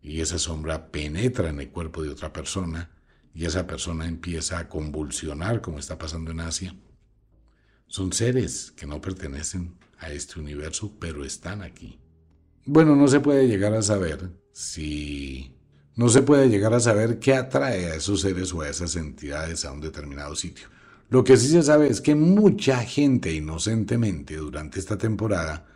y 0.00 0.22
esa 0.22 0.38
sombra 0.38 0.90
penetra 0.90 1.50
en 1.50 1.60
el 1.60 1.68
cuerpo 1.68 2.02
de 2.02 2.08
otra 2.08 2.32
persona 2.32 2.90
y 3.34 3.44
esa 3.44 3.66
persona 3.66 4.06
empieza 4.06 4.58
a 4.58 4.70
convulsionar 4.70 5.60
como 5.60 5.80
está 5.80 5.98
pasando 5.98 6.30
en 6.30 6.40
Asia. 6.40 6.74
Son 7.86 8.14
seres 8.14 8.72
que 8.72 8.86
no 8.86 9.02
pertenecen 9.02 9.76
a 9.98 10.10
este 10.10 10.40
universo, 10.40 10.96
pero 10.98 11.22
están 11.22 11.60
aquí. 11.60 12.00
Bueno, 12.64 12.96
no 12.96 13.08
se 13.08 13.20
puede 13.20 13.46
llegar 13.46 13.74
a 13.74 13.82
saber 13.82 14.30
si... 14.52 15.53
No 15.96 16.08
se 16.08 16.22
puede 16.22 16.48
llegar 16.48 16.74
a 16.74 16.80
saber 16.80 17.20
qué 17.20 17.34
atrae 17.34 17.86
a 17.86 17.94
esos 17.94 18.22
seres 18.22 18.52
o 18.52 18.62
a 18.62 18.68
esas 18.68 18.96
entidades 18.96 19.64
a 19.64 19.70
un 19.70 19.80
determinado 19.80 20.34
sitio. 20.34 20.66
Lo 21.08 21.22
que 21.22 21.36
sí 21.36 21.48
se 21.48 21.62
sabe 21.62 21.88
es 21.88 22.00
que 22.00 22.16
mucha 22.16 22.78
gente 22.78 23.32
inocentemente 23.32 24.36
durante 24.36 24.80
esta 24.80 24.98
temporada 24.98 25.66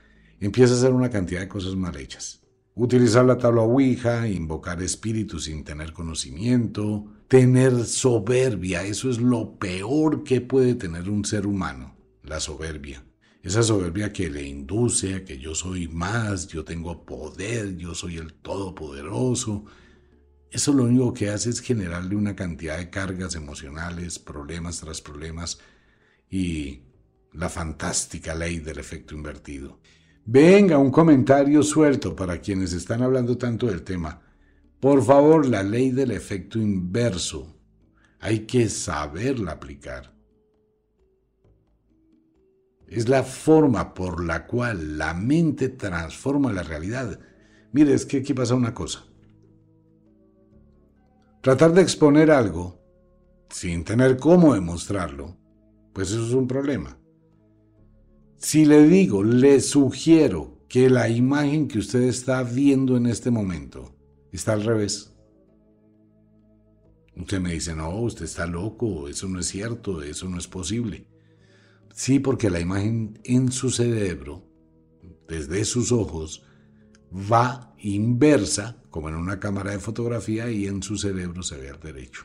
empieza 0.41 0.75
a 0.75 0.77
hacer 0.77 0.93
una 0.93 1.11
cantidad 1.11 1.41
de 1.41 1.49
cosas 1.49 1.77
mal 1.77 1.97
hechas. 1.97 2.41
Utilizar 2.75 3.25
la 3.25 3.39
tabla 3.39 3.63
Ouija, 3.63 4.27
invocar 4.27 4.83
espíritus 4.83 5.45
sin 5.45 5.63
tener 5.63 5.93
conocimiento, 5.93 7.07
tener 7.29 7.85
soberbia, 7.85 8.83
eso 8.83 9.11
es 9.11 9.19
lo 9.19 9.57
peor 9.59 10.25
que 10.25 10.41
puede 10.41 10.75
tener 10.75 11.11
un 11.11 11.25
ser 11.25 11.47
humano, 11.47 11.97
la 12.25 12.41
soberbia. 12.41 13.05
Esa 13.43 13.63
soberbia 13.63 14.13
que 14.13 14.31
le 14.31 14.43
induce 14.43 15.15
a 15.15 15.25
que 15.25 15.39
yo 15.39 15.55
soy 15.55 15.87
más, 15.87 16.49
yo 16.49 16.65
tengo 16.65 17.05
poder, 17.05 17.77
yo 17.77 17.95
soy 17.95 18.17
el 18.17 18.35
todopoderoso, 18.35 19.65
eso 20.51 20.73
lo 20.73 20.85
único 20.85 21.13
que 21.13 21.31
hace 21.31 21.51
es 21.51 21.61
generarle 21.61 22.17
una 22.17 22.35
cantidad 22.35 22.79
de 22.79 22.91
cargas 22.91 23.35
emocionales, 23.35 24.19
problemas 24.19 24.81
tras 24.81 25.01
problemas 25.01 25.59
y 26.31 26.83
la 27.33 27.49
fantástica 27.49 28.35
ley 28.35 28.59
del 28.59 28.79
efecto 28.79 29.15
invertido. 29.15 29.81
Venga, 30.25 30.79
un 30.79 30.91
comentario 30.91 31.63
suelto 31.63 32.15
para 32.15 32.41
quienes 32.41 32.73
están 32.73 33.03
hablando 33.03 33.37
tanto 33.39 33.67
del 33.67 33.83
tema. 33.83 34.21
Por 34.81 35.03
favor, 35.03 35.47
la 35.47 35.63
ley 35.63 35.91
del 35.91 36.11
efecto 36.11 36.59
inverso. 36.59 37.57
Hay 38.21 38.41
que 38.41 38.69
saberla 38.69 39.53
aplicar. 39.53 40.15
Es 42.87 43.09
la 43.09 43.23
forma 43.23 43.93
por 43.93 44.25
la 44.25 44.47
cual 44.47 44.97
la 44.99 45.15
mente 45.15 45.69
transforma 45.69 46.53
la 46.53 46.63
realidad. 46.63 47.19
Mire, 47.73 47.93
es 47.93 48.07
que 48.07 48.19
aquí 48.19 48.33
pasa 48.33 48.55
una 48.55 48.73
cosa. 48.73 49.08
Tratar 51.41 51.73
de 51.73 51.83
exponer 51.83 52.31
algo 52.31 52.79
sin 53.51 53.85
tener 53.85 54.17
cómo 54.17 54.55
demostrarlo, 54.55 55.37
pues 55.93 56.11
eso 56.11 56.27
es 56.27 56.33
un 56.33 56.49
problema. 56.49 56.99
Si 58.37 58.65
le 58.65 58.87
digo, 58.87 59.23
le 59.23 59.61
sugiero 59.61 60.59
que 60.69 60.91
la 60.91 61.09
imagen 61.09 61.69
que 61.69 61.79
usted 61.79 62.03
está 62.03 62.43
viendo 62.43 62.97
en 62.97 63.07
este 63.07 63.31
momento 63.31 63.95
está 64.33 64.53
al 64.53 64.65
revés. 64.65 65.15
Usted 67.17 67.41
me 67.41 67.53
dice, 67.53 67.75
no, 67.75 68.01
usted 68.01 68.27
está 68.27 68.47
loco, 68.47 69.09
eso 69.09 69.29
no 69.29 69.41
es 69.41 69.47
cierto, 69.47 70.03
eso 70.03 70.29
no 70.29 70.39
es 70.39 70.47
posible. 70.47 71.07
Sí, 71.93 72.21
porque 72.21 72.51
la 72.51 72.61
imagen 72.61 73.19
en 73.25 73.51
su 73.51 73.71
cerebro, 73.71 74.45
desde 75.27 75.65
sus 75.65 75.91
ojos, 75.91 76.45
va 77.13 77.75
inversa, 77.79 78.77
como 78.91 79.09
en 79.09 79.15
una 79.15 79.39
cámara 79.39 79.73
de 79.73 79.79
fotografía, 79.79 80.51
y 80.51 80.67
en 80.67 80.83
su 80.83 80.97
cerebro 80.97 81.43
se 81.43 81.57
ve 81.57 81.71
al 81.71 81.81
derecho. 81.81 82.25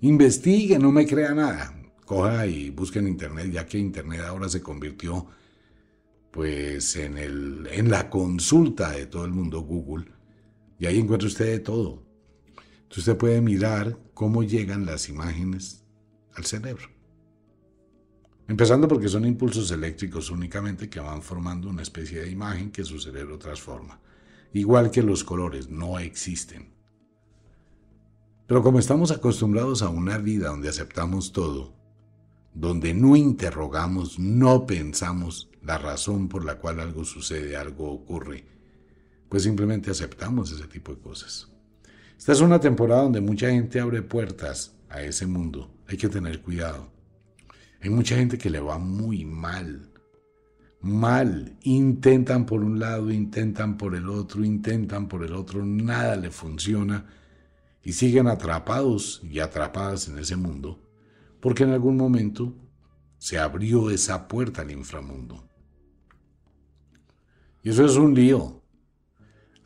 Investigue, 0.00 0.78
no 0.78 0.92
me 0.92 1.06
crea 1.06 1.34
nada. 1.34 1.74
Coja 2.04 2.46
y 2.46 2.70
busque 2.70 2.98
en 2.98 3.08
internet, 3.08 3.50
ya 3.50 3.66
que 3.66 3.78
internet 3.78 4.20
ahora 4.20 4.48
se 4.48 4.60
convirtió 4.60 5.26
pues 6.30 6.96
en, 6.96 7.16
el, 7.16 7.68
en 7.70 7.90
la 7.90 8.10
consulta 8.10 8.90
de 8.90 9.06
todo 9.06 9.24
el 9.24 9.30
mundo 9.30 9.60
Google, 9.60 10.06
y 10.78 10.86
ahí 10.86 10.98
encuentra 10.98 11.28
usted 11.28 11.46
de 11.46 11.60
todo. 11.60 12.02
Entonces 12.56 12.98
usted 12.98 13.16
puede 13.16 13.40
mirar 13.40 13.96
cómo 14.14 14.42
llegan 14.42 14.84
las 14.84 15.08
imágenes 15.08 15.84
al 16.34 16.44
cerebro. 16.44 16.93
Empezando 18.46 18.86
porque 18.86 19.08
son 19.08 19.24
impulsos 19.24 19.70
eléctricos 19.70 20.30
únicamente 20.30 20.90
que 20.90 21.00
van 21.00 21.22
formando 21.22 21.68
una 21.68 21.82
especie 21.82 22.20
de 22.20 22.30
imagen 22.30 22.70
que 22.70 22.84
su 22.84 22.98
cerebro 22.98 23.38
transforma. 23.38 24.00
Igual 24.52 24.90
que 24.90 25.02
los 25.02 25.24
colores, 25.24 25.68
no 25.70 25.98
existen. 25.98 26.74
Pero 28.46 28.62
como 28.62 28.78
estamos 28.78 29.10
acostumbrados 29.10 29.80
a 29.80 29.88
una 29.88 30.18
vida 30.18 30.48
donde 30.48 30.68
aceptamos 30.68 31.32
todo, 31.32 31.74
donde 32.52 32.92
no 32.92 33.16
interrogamos, 33.16 34.18
no 34.18 34.66
pensamos 34.66 35.50
la 35.62 35.78
razón 35.78 36.28
por 36.28 36.44
la 36.44 36.58
cual 36.58 36.80
algo 36.80 37.04
sucede, 37.04 37.56
algo 37.56 37.90
ocurre, 37.90 38.44
pues 39.30 39.42
simplemente 39.42 39.90
aceptamos 39.90 40.52
ese 40.52 40.68
tipo 40.68 40.94
de 40.94 41.00
cosas. 41.00 41.50
Esta 42.18 42.32
es 42.32 42.40
una 42.40 42.60
temporada 42.60 43.02
donde 43.02 43.22
mucha 43.22 43.50
gente 43.50 43.80
abre 43.80 44.02
puertas 44.02 44.76
a 44.88 45.02
ese 45.02 45.26
mundo. 45.26 45.70
Hay 45.88 45.96
que 45.96 46.08
tener 46.08 46.42
cuidado. 46.42 46.93
Hay 47.84 47.90
mucha 47.90 48.16
gente 48.16 48.36
que 48.36 48.50
le 48.50 48.58
va 48.58 48.78
muy 48.78 49.24
mal. 49.24 49.92
Mal. 50.80 51.56
Intentan 51.62 52.46
por 52.46 52.64
un 52.64 52.80
lado, 52.80 53.12
intentan 53.12 53.78
por 53.78 53.94
el 53.94 54.08
otro, 54.08 54.44
intentan 54.44 55.06
por 55.06 55.22
el 55.22 55.34
otro, 55.34 55.64
nada 55.64 56.16
le 56.16 56.32
funciona 56.32 57.06
y 57.84 57.92
siguen 57.92 58.26
atrapados 58.26 59.22
y 59.22 59.38
atrapadas 59.38 60.08
en 60.08 60.18
ese 60.18 60.34
mundo 60.34 60.80
porque 61.44 61.64
en 61.64 61.72
algún 61.72 61.98
momento 61.98 62.54
se 63.18 63.38
abrió 63.38 63.90
esa 63.90 64.28
puerta 64.28 64.62
al 64.62 64.70
inframundo. 64.70 65.46
Y 67.62 67.68
eso 67.68 67.84
es 67.84 67.96
un 67.96 68.14
lío. 68.14 68.62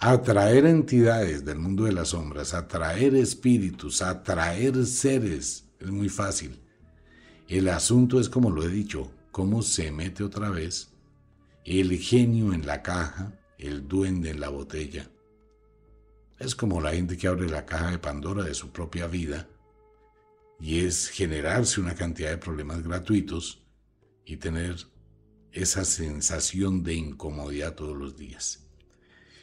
Atraer 0.01 0.67
entidades 0.67 1.45
del 1.45 1.61
mundo 1.61 1.85
de 1.85 1.93
las 1.93 2.09
sombras, 2.09 2.53
atraer 2.53 3.15
espíritus, 3.15 4.03
atraer 4.03 4.85
seres, 4.87 5.69
es 5.79 5.89
muy 5.89 6.09
fácil. 6.09 6.61
El 7.49 7.71
asunto 7.71 8.21
es, 8.21 8.29
como 8.29 8.51
lo 8.51 8.63
he 8.63 8.69
dicho, 8.69 9.11
cómo 9.31 9.63
se 9.63 9.91
mete 9.91 10.23
otra 10.23 10.51
vez 10.51 10.91
el 11.65 11.97
genio 11.99 12.53
en 12.53 12.67
la 12.67 12.83
caja, 12.83 13.33
el 13.57 13.89
duende 13.89 14.29
en 14.31 14.41
la 14.41 14.51
botella. 14.51 15.11
Es 16.39 16.55
como 16.55 16.83
la 16.83 16.93
gente 16.93 17.17
que 17.17 17.27
abre 17.27 17.49
la 17.49 17.65
caja 17.65 17.91
de 17.91 17.99
Pandora 17.99 18.45
de 18.45 18.53
su 18.53 18.71
propia 18.71 19.07
vida 19.07 19.49
y 20.61 20.81
es 20.81 21.09
generarse 21.09 21.81
una 21.81 21.95
cantidad 21.95 22.31
de 22.31 22.37
problemas 22.37 22.83
gratuitos 22.83 23.63
y 24.27 24.37
tener 24.37 24.77
esa 25.51 25.87
sensación 25.87 26.83
de 26.83 26.95
incomodidad 26.95 27.75
todos 27.75 27.97
los 27.97 28.15
días. 28.15 28.67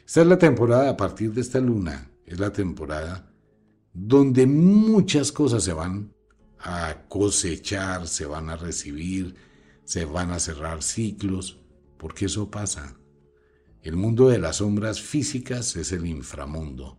Esta 0.06 0.20
es 0.20 0.26
la 0.28 0.38
temporada, 0.38 0.90
a 0.90 0.96
partir 0.96 1.32
de 1.32 1.40
esta 1.40 1.58
luna, 1.58 2.08
es 2.24 2.38
la 2.38 2.52
temporada 2.52 3.32
donde 3.92 4.46
muchas 4.46 5.32
cosas 5.32 5.64
se 5.64 5.72
van 5.72 6.14
a 6.68 7.06
cosechar, 7.08 8.08
se 8.08 8.26
van 8.26 8.50
a 8.50 8.56
recibir, 8.56 9.36
se 9.84 10.04
van 10.04 10.32
a 10.32 10.40
cerrar 10.40 10.82
ciclos, 10.82 11.60
porque 11.96 12.24
eso 12.24 12.50
pasa. 12.50 12.96
El 13.82 13.94
mundo 13.94 14.28
de 14.28 14.40
las 14.40 14.56
sombras 14.56 15.00
físicas 15.00 15.76
es 15.76 15.92
el 15.92 16.06
inframundo. 16.06 16.98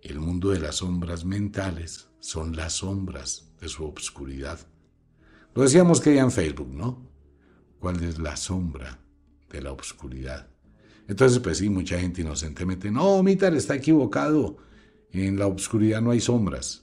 El 0.00 0.18
mundo 0.18 0.48
de 0.48 0.60
las 0.60 0.76
sombras 0.76 1.26
mentales 1.26 2.08
son 2.20 2.56
las 2.56 2.72
sombras 2.72 3.52
de 3.60 3.68
su 3.68 3.84
obscuridad. 3.84 4.58
Lo 5.54 5.62
decíamos 5.62 6.00
que 6.00 6.14
ya 6.14 6.22
en 6.22 6.32
Facebook, 6.32 6.72
¿no? 6.72 7.06
¿Cuál 7.80 8.02
es 8.02 8.18
la 8.18 8.36
sombra 8.36 8.98
de 9.50 9.60
la 9.60 9.72
obscuridad? 9.72 10.48
Entonces, 11.06 11.38
pues 11.40 11.58
sí, 11.58 11.68
mucha 11.68 12.00
gente 12.00 12.22
inocentemente, 12.22 12.90
no, 12.90 13.22
Mitar 13.22 13.54
está 13.54 13.74
equivocado. 13.74 14.56
En 15.10 15.38
la 15.38 15.46
obscuridad 15.46 16.00
no 16.00 16.12
hay 16.12 16.20
sombras. 16.20 16.82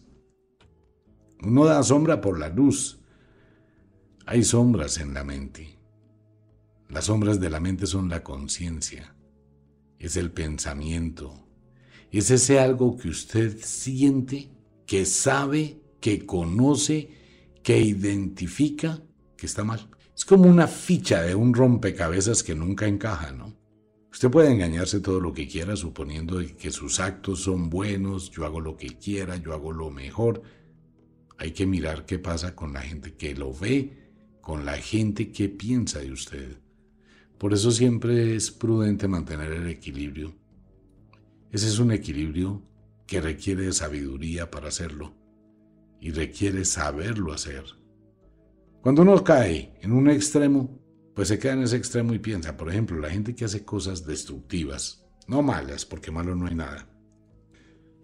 Uno 1.41 1.65
da 1.65 1.81
sombra 1.83 2.19
por 2.19 2.37
la 2.37 2.49
luz. 2.49 2.99
Hay 4.25 4.43
sombras 4.43 4.97
en 4.97 5.13
la 5.13 5.23
mente. 5.23 5.79
Las 6.89 7.05
sombras 7.05 7.39
de 7.39 7.49
la 7.49 7.59
mente 7.59 7.85
son 7.85 8.09
la 8.09 8.23
conciencia, 8.23 9.15
es 9.99 10.17
el 10.17 10.31
pensamiento, 10.31 11.47
es 12.11 12.31
ese 12.31 12.59
algo 12.59 12.97
que 12.97 13.09
usted 13.09 13.59
siente, 13.61 14.49
que 14.87 15.05
sabe, 15.05 15.79
que 16.01 16.25
conoce, 16.25 17.11
que 17.61 17.79
identifica 17.79 19.03
que 19.37 19.45
está 19.45 19.63
mal. 19.63 19.87
Es 20.15 20.25
como 20.25 20.49
una 20.49 20.65
ficha 20.65 21.21
de 21.21 21.35
un 21.35 21.53
rompecabezas 21.53 22.41
que 22.41 22.55
nunca 22.55 22.87
encaja, 22.87 23.31
¿no? 23.31 23.55
Usted 24.11 24.31
puede 24.31 24.51
engañarse 24.51 24.99
todo 24.99 25.19
lo 25.19 25.31
que 25.31 25.47
quiera 25.47 25.75
suponiendo 25.75 26.39
que 26.57 26.71
sus 26.71 26.99
actos 26.99 27.43
son 27.43 27.69
buenos, 27.69 28.31
yo 28.31 28.45
hago 28.45 28.59
lo 28.59 28.75
que 28.75 28.97
quiera, 28.97 29.37
yo 29.37 29.53
hago 29.53 29.71
lo 29.71 29.91
mejor, 29.91 30.41
hay 31.39 31.51
que 31.51 31.65
mirar 31.65 32.05
qué 32.05 32.19
pasa 32.19 32.53
con 32.53 32.73
la 32.73 32.81
gente 32.81 33.15
que 33.15 33.33
lo 33.33 33.53
ve, 33.53 34.11
con 34.41 34.65
la 34.65 34.77
gente 34.77 35.31
que 35.31 35.47
piensa 35.47 35.99
de 35.99 36.11
usted. 36.11 36.57
Por 37.37 37.53
eso 37.53 37.71
siempre 37.71 38.35
es 38.35 38.51
prudente 38.51 39.07
mantener 39.07 39.53
el 39.53 39.67
equilibrio. 39.67 40.35
Ese 41.49 41.67
es 41.67 41.79
un 41.79 41.93
equilibrio 41.93 42.61
que 43.07 43.21
requiere 43.21 43.71
sabiduría 43.71 44.51
para 44.51 44.67
hacerlo 44.67 45.15
y 46.01 46.11
requiere 46.11 46.65
saberlo 46.65 47.31
hacer. 47.31 47.63
Cuando 48.81 49.03
uno 49.03 49.23
cae 49.23 49.73
en 49.81 49.93
un 49.93 50.09
extremo, 50.09 50.77
pues 51.15 51.29
se 51.29 51.39
queda 51.39 51.53
en 51.53 51.63
ese 51.63 51.77
extremo 51.77 52.13
y 52.13 52.19
piensa, 52.19 52.57
por 52.57 52.69
ejemplo, 52.69 52.99
la 52.99 53.09
gente 53.09 53.33
que 53.33 53.45
hace 53.45 53.63
cosas 53.63 54.05
destructivas, 54.05 55.05
no 55.25 55.41
malas, 55.41 55.85
porque 55.85 56.11
malo 56.11 56.35
no 56.35 56.47
hay 56.47 56.55
nada, 56.55 56.89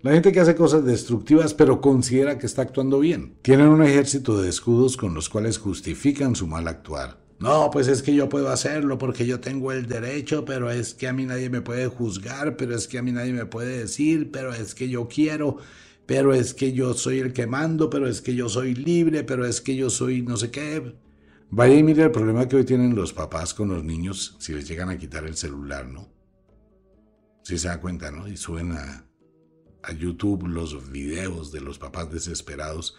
la 0.02 0.12
gente 0.12 0.32
que 0.32 0.40
hace 0.40 0.56
cosas 0.56 0.86
destructivas 0.86 1.54
pero 1.54 1.82
considera 1.82 2.38
que 2.38 2.46
está 2.46 2.62
actuando 2.62 3.00
bien. 3.00 3.38
Tienen 3.42 3.68
un 3.68 3.84
ejército 3.84 4.42
de 4.42 4.50
escudos 4.50 4.98
con 4.98 5.14
los 5.14 5.30
cuales 5.30 5.58
justifican 5.58 6.36
su 6.36 6.48
mal 6.48 6.68
actuar. 6.68 7.26
No, 7.40 7.70
pues 7.72 7.88
es 7.88 8.02
que 8.02 8.16
yo 8.16 8.30
puedo 8.30 8.50
hacerlo 8.50 8.98
porque 8.98 9.26
yo 9.26 9.42
tengo 9.42 9.72
el 9.72 9.88
derecho, 9.88 10.46
pero 10.46 10.72
es 10.72 10.94
que 10.94 11.08
a 11.08 11.14
mí 11.14 11.26
nadie 11.26 11.50
me 11.50 11.62
puede 11.62 11.88
juzgar, 11.88 12.56
pero 12.56 12.76
es 12.76 12.88
que 12.88 12.98
a 12.98 13.02
mí 13.02 13.12
nadie 13.12 13.34
me 13.34 13.46
puede 13.46 13.80
decir, 13.80 14.32
pero 14.32 14.54
es 14.54 14.74
que 14.74 14.88
yo 14.88 15.10
quiero, 15.10 15.58
pero 16.06 16.34
es 16.34 16.54
que 16.54 16.72
yo 16.72 16.94
soy 16.94 17.20
el 17.20 17.34
que 17.34 17.46
mando, 17.46 17.90
pero 17.90 18.08
es 18.08 18.22
que 18.22 18.36
yo 18.36 18.48
soy 18.48 18.74
libre, 18.74 19.24
pero 19.24 19.46
es 19.46 19.60
que 19.60 19.76
yo 19.76 19.90
soy 19.90 20.22
no 20.22 20.38
sé 20.38 20.50
qué. 20.50 20.96
Vaya 21.50 21.76
y 21.76 21.84
mire 21.84 22.04
el 22.04 22.12
problema 22.12 22.48
que 22.48 22.56
hoy 22.56 22.64
tienen 22.64 22.96
los 22.96 23.12
papás 23.12 23.54
con 23.54 23.70
los 23.70 23.84
niños 23.84 24.36
si 24.40 24.54
les 24.54 24.68
llegan 24.68 24.90
a 24.90 24.98
quitar 24.98 25.26
el 25.26 25.36
celular, 25.36 25.88
¿no? 25.88 26.08
Si 27.44 27.58
se 27.58 27.68
da 27.68 27.82
cuenta, 27.82 28.12
¿no? 28.12 28.28
Y 28.28 28.38
suben 28.38 28.72
a, 28.72 29.06
a 29.88 29.94
YouTube 29.94 30.48
los 30.48 30.92
videos 30.92 31.52
de 31.52 31.62
los 31.62 31.80
papás 31.80 32.12
desesperados 32.12 32.96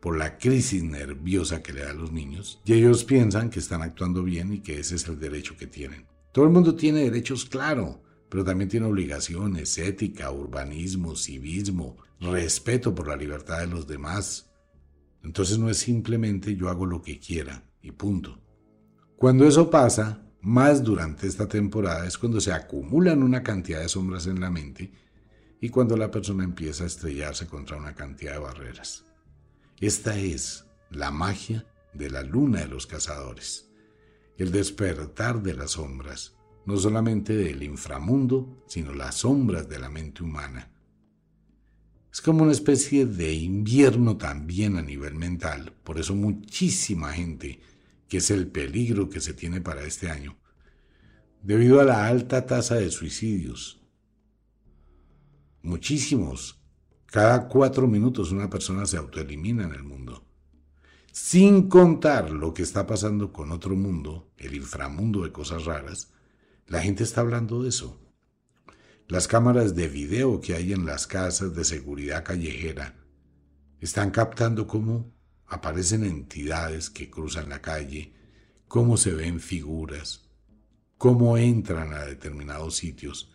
por 0.00 0.18
la 0.18 0.36
crisis 0.36 0.82
nerviosa 0.82 1.62
que 1.62 1.72
le 1.72 1.82
da 1.82 1.90
a 1.90 1.94
los 1.94 2.10
niños, 2.10 2.60
y 2.64 2.72
ellos 2.72 3.04
piensan 3.04 3.50
que 3.50 3.60
están 3.60 3.82
actuando 3.82 4.24
bien 4.24 4.52
y 4.52 4.60
que 4.60 4.80
ese 4.80 4.96
es 4.96 5.06
el 5.06 5.20
derecho 5.20 5.56
que 5.56 5.68
tienen. 5.68 6.06
Todo 6.32 6.44
el 6.44 6.50
mundo 6.50 6.74
tiene 6.74 7.04
derechos, 7.04 7.44
claro, 7.44 8.02
pero 8.28 8.42
también 8.42 8.68
tiene 8.68 8.86
obligaciones, 8.86 9.78
ética, 9.78 10.30
urbanismo, 10.32 11.14
civismo, 11.14 11.98
respeto 12.18 12.94
por 12.94 13.06
la 13.06 13.16
libertad 13.16 13.60
de 13.60 13.68
los 13.68 13.86
demás. 13.86 14.50
Entonces 15.22 15.58
no 15.58 15.70
es 15.70 15.76
simplemente 15.76 16.56
yo 16.56 16.68
hago 16.68 16.86
lo 16.86 17.00
que 17.00 17.20
quiera 17.20 17.62
y 17.80 17.92
punto. 17.92 18.40
Cuando 19.16 19.46
eso 19.46 19.70
pasa, 19.70 20.26
más 20.40 20.82
durante 20.82 21.28
esta 21.28 21.46
temporada 21.46 22.06
es 22.06 22.18
cuando 22.18 22.40
se 22.40 22.52
acumulan 22.52 23.22
una 23.22 23.44
cantidad 23.44 23.80
de 23.80 23.88
sombras 23.88 24.26
en 24.26 24.40
la 24.40 24.50
mente 24.50 24.90
y 25.62 25.68
cuando 25.68 25.96
la 25.96 26.10
persona 26.10 26.42
empieza 26.42 26.82
a 26.82 26.88
estrellarse 26.88 27.46
contra 27.46 27.76
una 27.76 27.94
cantidad 27.94 28.32
de 28.32 28.40
barreras. 28.40 29.04
Esta 29.80 30.18
es 30.18 30.66
la 30.90 31.12
magia 31.12 31.64
de 31.94 32.10
la 32.10 32.24
luna 32.24 32.58
de 32.58 32.66
los 32.66 32.88
cazadores, 32.88 33.70
el 34.38 34.50
despertar 34.50 35.40
de 35.40 35.54
las 35.54 35.72
sombras, 35.72 36.34
no 36.66 36.76
solamente 36.76 37.36
del 37.36 37.62
inframundo, 37.62 38.64
sino 38.66 38.92
las 38.92 39.18
sombras 39.18 39.68
de 39.68 39.78
la 39.78 39.88
mente 39.88 40.24
humana. 40.24 40.68
Es 42.12 42.20
como 42.20 42.42
una 42.42 42.52
especie 42.52 43.06
de 43.06 43.32
invierno 43.32 44.16
también 44.16 44.76
a 44.76 44.82
nivel 44.82 45.14
mental, 45.14 45.72
por 45.84 46.00
eso 46.00 46.16
muchísima 46.16 47.12
gente, 47.12 47.60
que 48.08 48.16
es 48.16 48.32
el 48.32 48.48
peligro 48.48 49.08
que 49.08 49.20
se 49.20 49.32
tiene 49.32 49.60
para 49.60 49.84
este 49.84 50.10
año, 50.10 50.36
debido 51.40 51.80
a 51.80 51.84
la 51.84 52.08
alta 52.08 52.46
tasa 52.46 52.74
de 52.74 52.90
suicidios. 52.90 53.81
Muchísimos. 55.62 56.60
Cada 57.06 57.46
cuatro 57.46 57.86
minutos 57.86 58.32
una 58.32 58.50
persona 58.50 58.84
se 58.84 58.96
autoelimina 58.96 59.64
en 59.64 59.74
el 59.74 59.84
mundo. 59.84 60.24
Sin 61.12 61.68
contar 61.68 62.30
lo 62.30 62.52
que 62.52 62.62
está 62.62 62.86
pasando 62.86 63.32
con 63.32 63.52
otro 63.52 63.76
mundo, 63.76 64.32
el 64.38 64.54
inframundo 64.56 65.22
de 65.22 65.30
cosas 65.30 65.64
raras, 65.66 66.10
la 66.66 66.80
gente 66.80 67.04
está 67.04 67.20
hablando 67.20 67.62
de 67.62 67.68
eso. 67.68 68.00
Las 69.06 69.28
cámaras 69.28 69.76
de 69.76 69.88
video 69.88 70.40
que 70.40 70.54
hay 70.54 70.72
en 70.72 70.84
las 70.84 71.06
casas 71.06 71.54
de 71.54 71.64
seguridad 71.64 72.24
callejera 72.24 72.96
están 73.78 74.10
captando 74.10 74.66
cómo 74.66 75.12
aparecen 75.46 76.04
entidades 76.04 76.88
que 76.88 77.10
cruzan 77.10 77.50
la 77.50 77.60
calle, 77.60 78.14
cómo 78.66 78.96
se 78.96 79.12
ven 79.12 79.38
figuras, 79.38 80.28
cómo 80.96 81.36
entran 81.36 81.92
a 81.92 82.04
determinados 82.04 82.76
sitios. 82.76 83.30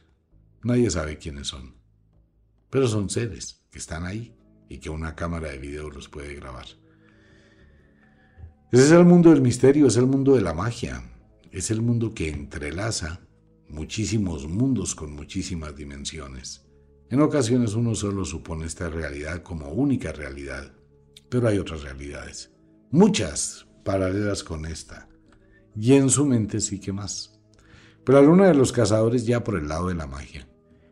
Nadie 0.63 0.89
sabe 0.89 1.19
quiénes 1.19 1.48
son, 1.48 1.76
pero 2.70 2.88
son 2.88 3.10
seres 3.10 3.66
que 3.72 3.80
están 3.80 4.06
ahí 4.06 4.36
y 4.70 4.80
que 4.80 4.90
una 4.90 5.16
cámara 5.16 5.50
de 5.50 5.58
video 5.58 5.90
los 5.90 6.10
puede 6.10 6.36
grabar. 6.36 6.66
Ese 8.72 8.84
es 8.84 8.92
el 8.92 9.06
mundo 9.06 9.30
del 9.30 9.42
misterio, 9.42 9.88
es 9.88 9.98
el 9.98 10.08
mundo 10.08 10.36
de 10.36 10.42
la 10.42 10.54
magia, 10.54 11.02
es 11.52 11.72
el 11.72 11.82
mundo 11.82 12.14
que 12.14 12.30
entrelaza 12.30 13.22
muchísimos 13.70 14.48
mundos 14.48 14.96
con 14.96 15.14
muchísimas 15.14 15.76
dimensiones. 15.76 16.66
En 17.10 17.22
ocasiones 17.22 17.76
uno 17.76 17.96
solo 17.96 18.26
supone 18.26 18.66
esta 18.66 18.90
realidad 18.90 19.42
como 19.42 19.70
única 19.70 20.12
realidad, 20.12 20.74
pero 21.30 21.48
hay 21.48 21.58
otras 21.58 21.84
realidades, 21.84 22.52
muchas 22.92 23.68
paralelas 23.86 24.44
con 24.44 24.66
esta, 24.66 25.08
y 25.74 25.94
en 25.94 26.10
su 26.10 26.26
mente 26.26 26.60
sí 26.60 26.80
que 26.80 26.92
más. 26.92 27.40
Pero 28.03 28.36
la 28.36 28.48
de 28.48 28.53
los 28.53 28.72
cazadores 28.72 29.25
ya 29.25 29.44
por 29.44 29.58
el 29.58 29.68
lado 29.68 29.88
de 29.88 29.96
la 29.96 30.08
magia. 30.08 30.48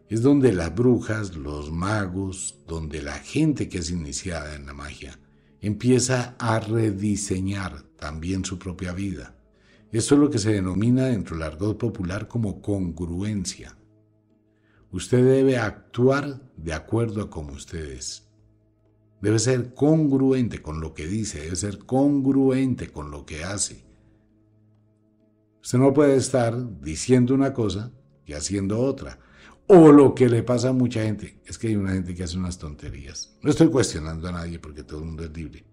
Es 0.09 0.21
donde 0.21 0.53
las 0.53 0.73
brujas, 0.73 1.35
los 1.35 1.71
magos, 1.71 2.59
donde 2.67 3.01
la 3.01 3.19
gente 3.19 3.69
que 3.69 3.79
es 3.79 3.89
iniciada 3.89 4.55
en 4.55 4.65
la 4.65 4.73
magia 4.73 5.19
empieza 5.61 6.35
a 6.37 6.59
rediseñar 6.59 7.83
también 7.97 8.45
su 8.45 8.59
propia 8.59 8.93
vida 8.93 9.35
esto 9.97 10.15
es 10.15 10.21
lo 10.21 10.29
que 10.29 10.39
se 10.39 10.51
denomina 10.51 11.05
dentro 11.05 11.37
del 11.37 11.45
argot 11.45 11.77
popular 11.77 12.27
como 12.27 12.61
congruencia. 12.61 13.77
Usted 14.91 15.23
debe 15.23 15.57
actuar 15.57 16.41
de 16.57 16.73
acuerdo 16.73 17.21
a 17.21 17.29
como 17.29 17.53
usted 17.53 17.91
es. 17.91 18.27
Debe 19.21 19.39
ser 19.39 19.73
congruente 19.73 20.61
con 20.61 20.81
lo 20.81 20.93
que 20.93 21.07
dice, 21.07 21.39
debe 21.39 21.55
ser 21.55 21.79
congruente 21.79 22.91
con 22.91 23.09
lo 23.09 23.25
que 23.25 23.45
hace. 23.45 23.85
Usted 25.63 25.79
no 25.79 25.93
puede 25.93 26.17
estar 26.17 26.81
diciendo 26.81 27.33
una 27.33 27.53
cosa 27.53 27.93
y 28.25 28.33
haciendo 28.33 28.81
otra. 28.81 29.19
O 29.67 29.91
lo 29.91 30.13
que 30.13 30.29
le 30.29 30.43
pasa 30.43 30.69
a 30.69 30.73
mucha 30.73 31.03
gente, 31.03 31.39
es 31.45 31.57
que 31.57 31.67
hay 31.67 31.75
una 31.75 31.93
gente 31.93 32.13
que 32.13 32.23
hace 32.23 32.37
unas 32.37 32.59
tonterías. 32.59 33.35
No 33.41 33.49
estoy 33.49 33.69
cuestionando 33.69 34.27
a 34.27 34.31
nadie 34.31 34.59
porque 34.59 34.83
todo 34.83 34.99
el 34.99 35.05
mundo 35.05 35.23
es 35.23 35.35
libre. 35.35 35.65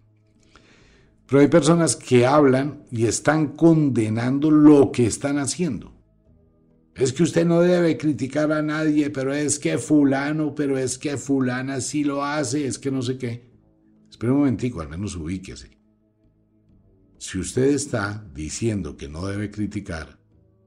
Pero 1.27 1.41
hay 1.41 1.49
personas 1.49 1.97
que 1.97 2.27
hablan 2.27 2.85
y 2.91 3.05
están 3.05 3.49
condenando 3.49 4.51
lo 4.51 4.91
que 4.93 5.07
están 5.07 5.39
haciendo. 5.39 5.93
Es 6.95 7.13
que 7.13 7.23
usted 7.23 7.47
no 7.47 7.61
debe 7.61 7.97
criticar 7.97 8.53
a 8.53 8.63
nadie, 8.63 9.11
pero 9.11 9.33
es 9.33 9.59
que 9.59 9.79
fulano, 9.79 10.55
pero 10.55 10.77
es 10.77 10.99
que 10.99 11.17
fulana 11.17 11.81
sí 11.81 12.05
lo 12.05 12.25
hace, 12.25 12.67
es 12.67 12.79
que 12.79 12.91
no 12.91 13.03
sé 13.03 13.17
qué. 13.17 13.51
Espera 14.11 14.33
un 14.33 14.41
momentico, 14.41 14.81
al 14.81 14.89
menos 14.89 15.17
ubíquese. 15.17 15.79
Si 17.19 17.39
usted 17.39 17.69
está 17.69 18.27
diciendo 18.35 18.97
que 18.97 19.09
no 19.09 19.27
debe 19.27 19.51
criticar, 19.51 20.19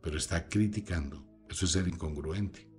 pero 0.01 0.17
está 0.17 0.47
criticando, 0.47 1.23
eso 1.49 1.65
es 1.65 1.71
ser 1.71 1.88
incongruente. 1.88 2.74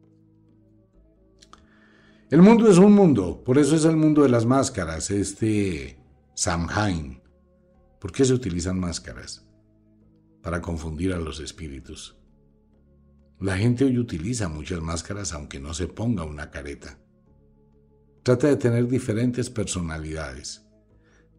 El 2.28 2.42
mundo 2.42 2.68
es 2.68 2.78
un 2.78 2.92
mundo, 2.92 3.42
por 3.44 3.56
eso 3.56 3.76
es 3.76 3.84
el 3.84 3.96
mundo 3.96 4.22
de 4.22 4.28
las 4.28 4.46
máscaras, 4.46 5.10
este 5.10 5.96
Samhain, 6.34 7.22
¿Por 8.00 8.12
qué 8.12 8.24
se 8.24 8.34
utilizan 8.34 8.78
máscaras? 8.78 9.44
Para 10.42 10.60
confundir 10.60 11.12
a 11.12 11.18
los 11.18 11.40
espíritus. 11.40 12.16
La 13.40 13.56
gente 13.56 13.84
hoy 13.84 13.98
utiliza 13.98 14.48
muchas 14.48 14.80
máscaras 14.80 15.32
aunque 15.32 15.58
no 15.58 15.74
se 15.74 15.88
ponga 15.88 16.24
una 16.24 16.50
careta. 16.50 16.98
Trata 18.22 18.48
de 18.48 18.56
tener 18.56 18.86
diferentes 18.86 19.50
personalidades. 19.50 20.66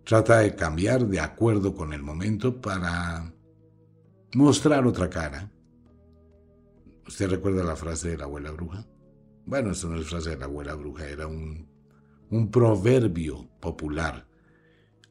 Trata 0.04 0.40
de 0.40 0.56
cambiar 0.56 1.06
de 1.08 1.20
acuerdo 1.20 1.74
con 1.74 1.94
el 1.94 2.02
momento 2.02 2.60
para 2.60 3.34
mostrar 4.34 4.88
otra 4.88 5.10
cara. 5.10 5.52
¿Usted 7.08 7.30
recuerda 7.30 7.64
la 7.64 7.76
frase 7.76 8.10
de 8.10 8.18
la 8.18 8.24
abuela 8.26 8.52
bruja? 8.52 8.86
Bueno, 9.48 9.72
esto 9.72 9.90
no 9.90 10.00
es 10.00 10.08
frase 10.08 10.30
de 10.30 10.38
la 10.38 10.46
abuela 10.46 10.76
bruja, 10.76 11.08
era 11.08 11.26
un, 11.26 11.68
un 12.30 12.52
proverbio 12.52 13.50
popular 13.60 14.28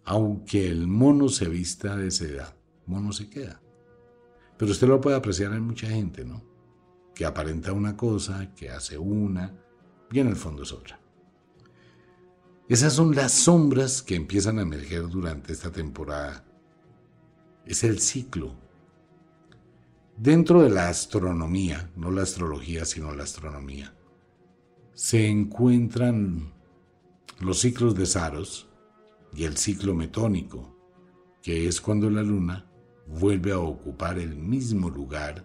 aunque 0.06 0.68
el 0.68 0.86
mono 0.86 1.28
se 1.28 1.48
vista 1.48 1.96
de 1.96 2.12
seda, 2.12 2.56
mono 2.86 3.12
se 3.12 3.28
queda. 3.28 3.60
Pero 4.56 4.70
usted 4.70 4.86
lo 4.86 5.00
puede 5.00 5.16
apreciar 5.16 5.52
en 5.52 5.62
mucha 5.62 5.88
gente, 5.88 6.24
¿no? 6.24 6.42
Que 7.12 7.26
aparenta 7.26 7.72
una 7.72 7.96
cosa, 7.96 8.54
que 8.54 8.70
hace 8.70 8.96
una, 8.96 9.52
y 10.12 10.20
en 10.20 10.28
el 10.28 10.36
fondo 10.36 10.62
es 10.62 10.72
otra. 10.72 11.00
Esas 12.68 12.92
son 12.92 13.16
las 13.16 13.32
sombras 13.32 14.00
que 14.00 14.14
empiezan 14.14 14.60
a 14.60 14.62
emerger 14.62 15.08
durante 15.08 15.52
esta 15.52 15.72
temporada. 15.72 16.44
Es 17.64 17.82
el 17.82 17.98
ciclo. 17.98 18.54
Dentro 20.16 20.62
de 20.62 20.70
la 20.70 20.88
astronomía, 20.88 21.90
no 21.96 22.12
la 22.12 22.22
astrología, 22.22 22.84
sino 22.84 23.12
la 23.12 23.24
astronomía, 23.24 23.95
se 24.96 25.28
encuentran 25.28 26.54
los 27.40 27.60
ciclos 27.60 27.94
de 27.94 28.06
Saros, 28.06 28.66
y 29.34 29.44
el 29.44 29.58
ciclo 29.58 29.94
metónico, 29.94 30.74
que 31.42 31.68
es 31.68 31.82
cuando 31.82 32.08
la 32.08 32.22
luna 32.22 32.66
vuelve 33.06 33.52
a 33.52 33.58
ocupar 33.58 34.18
el 34.18 34.34
mismo 34.34 34.88
lugar 34.88 35.44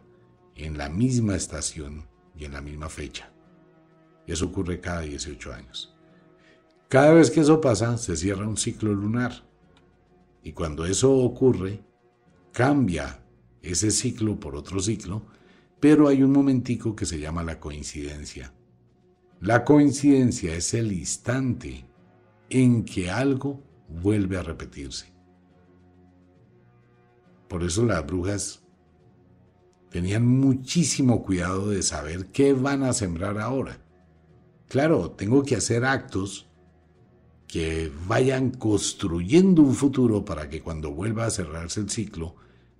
en 0.56 0.78
la 0.78 0.88
misma 0.88 1.36
estación 1.36 2.08
y 2.34 2.46
en 2.46 2.54
la 2.54 2.62
misma 2.62 2.88
fecha. 2.88 3.30
Eso 4.26 4.46
ocurre 4.46 4.80
cada 4.80 5.02
18 5.02 5.52
años. 5.52 5.94
Cada 6.88 7.14
vez 7.14 7.30
que 7.30 7.42
eso 7.42 7.60
pasa, 7.60 7.98
se 7.98 8.16
cierra 8.16 8.48
un 8.48 8.56
ciclo 8.56 8.94
lunar. 8.94 9.44
Y 10.44 10.54
cuando 10.54 10.86
eso 10.86 11.14
ocurre, 11.14 11.84
cambia 12.54 13.22
ese 13.62 13.92
ciclo 13.92 14.40
por 14.40 14.56
otro 14.56 14.80
ciclo, 14.80 15.24
pero 15.82 16.08
hay 16.08 16.24
un 16.24 16.32
momentico 16.32 16.96
que 16.96 17.06
se 17.06 17.20
llama 17.20 17.44
la 17.44 17.60
coincidencia. 17.60 18.54
La 19.42 19.66
coincidencia 19.66 20.54
es 20.54 20.76
el 20.76 20.92
instante 20.92 21.84
en 22.52 22.86
que 22.86 23.10
algo 23.10 23.60
vuelve 23.90 24.38
a 24.38 24.44
repetirse. 24.44 25.12
Por 27.48 27.64
eso 27.64 27.84
las 27.84 28.06
brujas 28.06 28.62
tenían 29.90 30.28
muchísimo 30.28 31.24
cuidado 31.24 31.72
de 31.72 31.82
saber 31.82 32.28
qué 32.28 32.54
van 32.54 32.84
a 32.84 32.94
sembrar 32.94 33.40
ahora. 33.40 33.80
Claro, 34.70 35.10
tengo 35.10 35.44
que 35.44 35.56
hacer 35.56 35.86
actos 35.86 36.48
que 37.48 37.92
vayan 38.08 38.52
construyendo 38.52 39.64
un 39.64 39.74
futuro 39.74 40.24
para 40.24 40.50
que 40.50 40.62
cuando 40.62 40.92
vuelva 40.92 41.26
a 41.26 41.32
cerrarse 41.32 41.80
el 41.80 41.90
ciclo, 41.90 42.36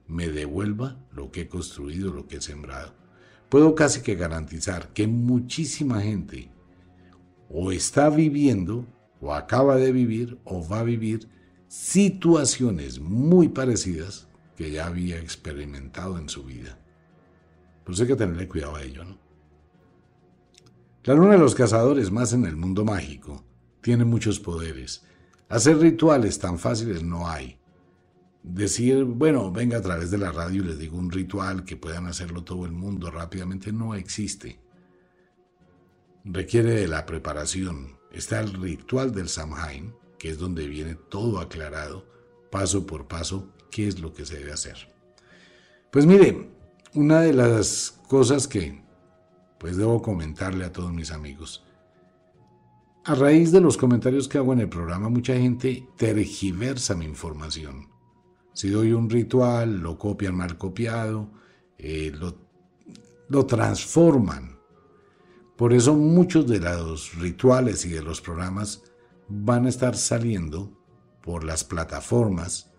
me 0.08 0.30
devuelva 0.30 1.04
lo 1.12 1.32
que 1.32 1.42
he 1.42 1.48
construido, 1.48 2.14
lo 2.14 2.28
que 2.28 2.38
he 2.38 2.42
sembrado. 2.42 3.01
Puedo 3.52 3.76
casi 3.76 4.00
que 4.00 4.16
garantizar 4.16 4.94
que 4.94 5.08
muchísima 5.08 6.00
gente 6.00 6.50
o 7.50 7.74
está 7.74 8.10
viviendo, 8.10 8.88
o 9.20 9.34
acaba 9.34 9.76
de 9.76 9.92
vivir, 9.92 10.40
o 10.46 10.66
va 10.66 10.80
a 10.80 10.84
vivir 10.84 11.28
situaciones 11.68 13.02
muy 13.02 13.50
parecidas 13.50 14.30
que 14.56 14.72
ya 14.72 14.88
había 14.88 15.20
experimentado 15.20 16.18
en 16.18 16.30
su 16.30 16.46
vida. 16.46 16.80
Pues 17.84 18.00
hay 18.00 18.08
que 18.08 18.16
tenerle 18.16 18.48
cuidado 18.48 18.78
a 18.78 18.84
ello, 18.84 19.04
¿no? 19.04 19.18
La 21.04 21.14
luna 21.14 21.34
de 21.34 21.40
los 21.40 21.54
cazadores, 21.54 22.10
más 22.10 22.32
en 22.32 22.46
el 22.46 22.56
mundo 22.56 22.86
mágico, 22.86 23.44
tiene 23.82 24.06
muchos 24.06 24.40
poderes. 24.40 25.04
Hacer 25.50 25.78
rituales 25.78 26.40
tan 26.40 26.58
fáciles 26.58 27.04
no 27.04 27.28
hay. 27.28 27.60
Decir, 28.44 29.04
bueno, 29.04 29.52
venga 29.52 29.78
a 29.78 29.82
través 29.82 30.10
de 30.10 30.18
la 30.18 30.32
radio 30.32 30.64
y 30.64 30.68
les 30.68 30.80
digo 30.80 30.98
un 30.98 31.12
ritual 31.12 31.64
que 31.64 31.78
puedan 31.78 32.08
hacerlo 32.08 32.44
todo 32.44 32.66
el 32.66 32.72
mundo 32.72 33.12
rápidamente, 33.12 33.72
no 33.72 33.94
existe. 33.94 34.60
Requiere 36.24 36.72
de 36.72 36.88
la 36.88 37.06
preparación. 37.06 37.98
Está 38.12 38.40
el 38.40 38.54
ritual 38.54 39.14
del 39.14 39.30
Samhain, 39.30 39.94
que 40.18 40.30
es 40.30 40.38
donde 40.38 40.68
viene 40.68 40.96
todo 40.96 41.40
aclarado, 41.40 42.06
paso 42.52 42.86
por 42.86 43.08
paso, 43.08 43.54
qué 43.70 43.88
es 43.88 44.00
lo 44.00 44.14
que 44.14 44.26
se 44.26 44.38
debe 44.38 44.52
hacer. 44.52 44.92
Pues 45.92 46.06
mire, 46.06 46.50
una 46.94 47.22
de 47.22 47.34
las 47.34 48.00
cosas 48.08 48.48
que 48.48 48.82
pues 49.62 49.78
debo 49.78 50.02
comentarle 50.02 50.66
a 50.66 50.74
todos 50.74 50.92
mis 50.92 51.12
amigos. 51.12 51.64
A 53.06 53.14
raíz 53.14 53.52
de 53.52 53.62
los 53.62 53.78
comentarios 53.78 54.28
que 54.28 54.40
hago 54.40 54.54
en 54.54 54.60
el 54.60 54.70
programa, 54.70 55.10
mucha 55.10 55.36
gente 55.36 55.88
tergiversa 55.98 56.96
mi 56.96 57.06
información. 57.06 57.88
Si 58.54 58.70
doy 58.70 58.94
un 58.94 59.10
ritual, 59.10 59.80
lo 59.80 59.98
copian 59.98 60.36
mal 60.36 60.58
copiado, 60.58 61.32
eh, 61.78 62.12
lo, 62.14 62.36
lo 63.30 63.46
transforman. 63.46 64.60
Por 65.56 65.74
eso 65.74 65.96
muchos 65.96 66.48
de 66.48 66.60
los 66.60 67.16
rituales 67.16 67.86
y 67.86 67.90
de 67.90 68.02
los 68.02 68.20
programas 68.22 68.84
van 69.28 69.66
a 69.66 69.70
estar 69.70 69.96
saliendo 69.96 70.78
por 71.22 71.44
las 71.44 71.64
plataformas 71.64 72.72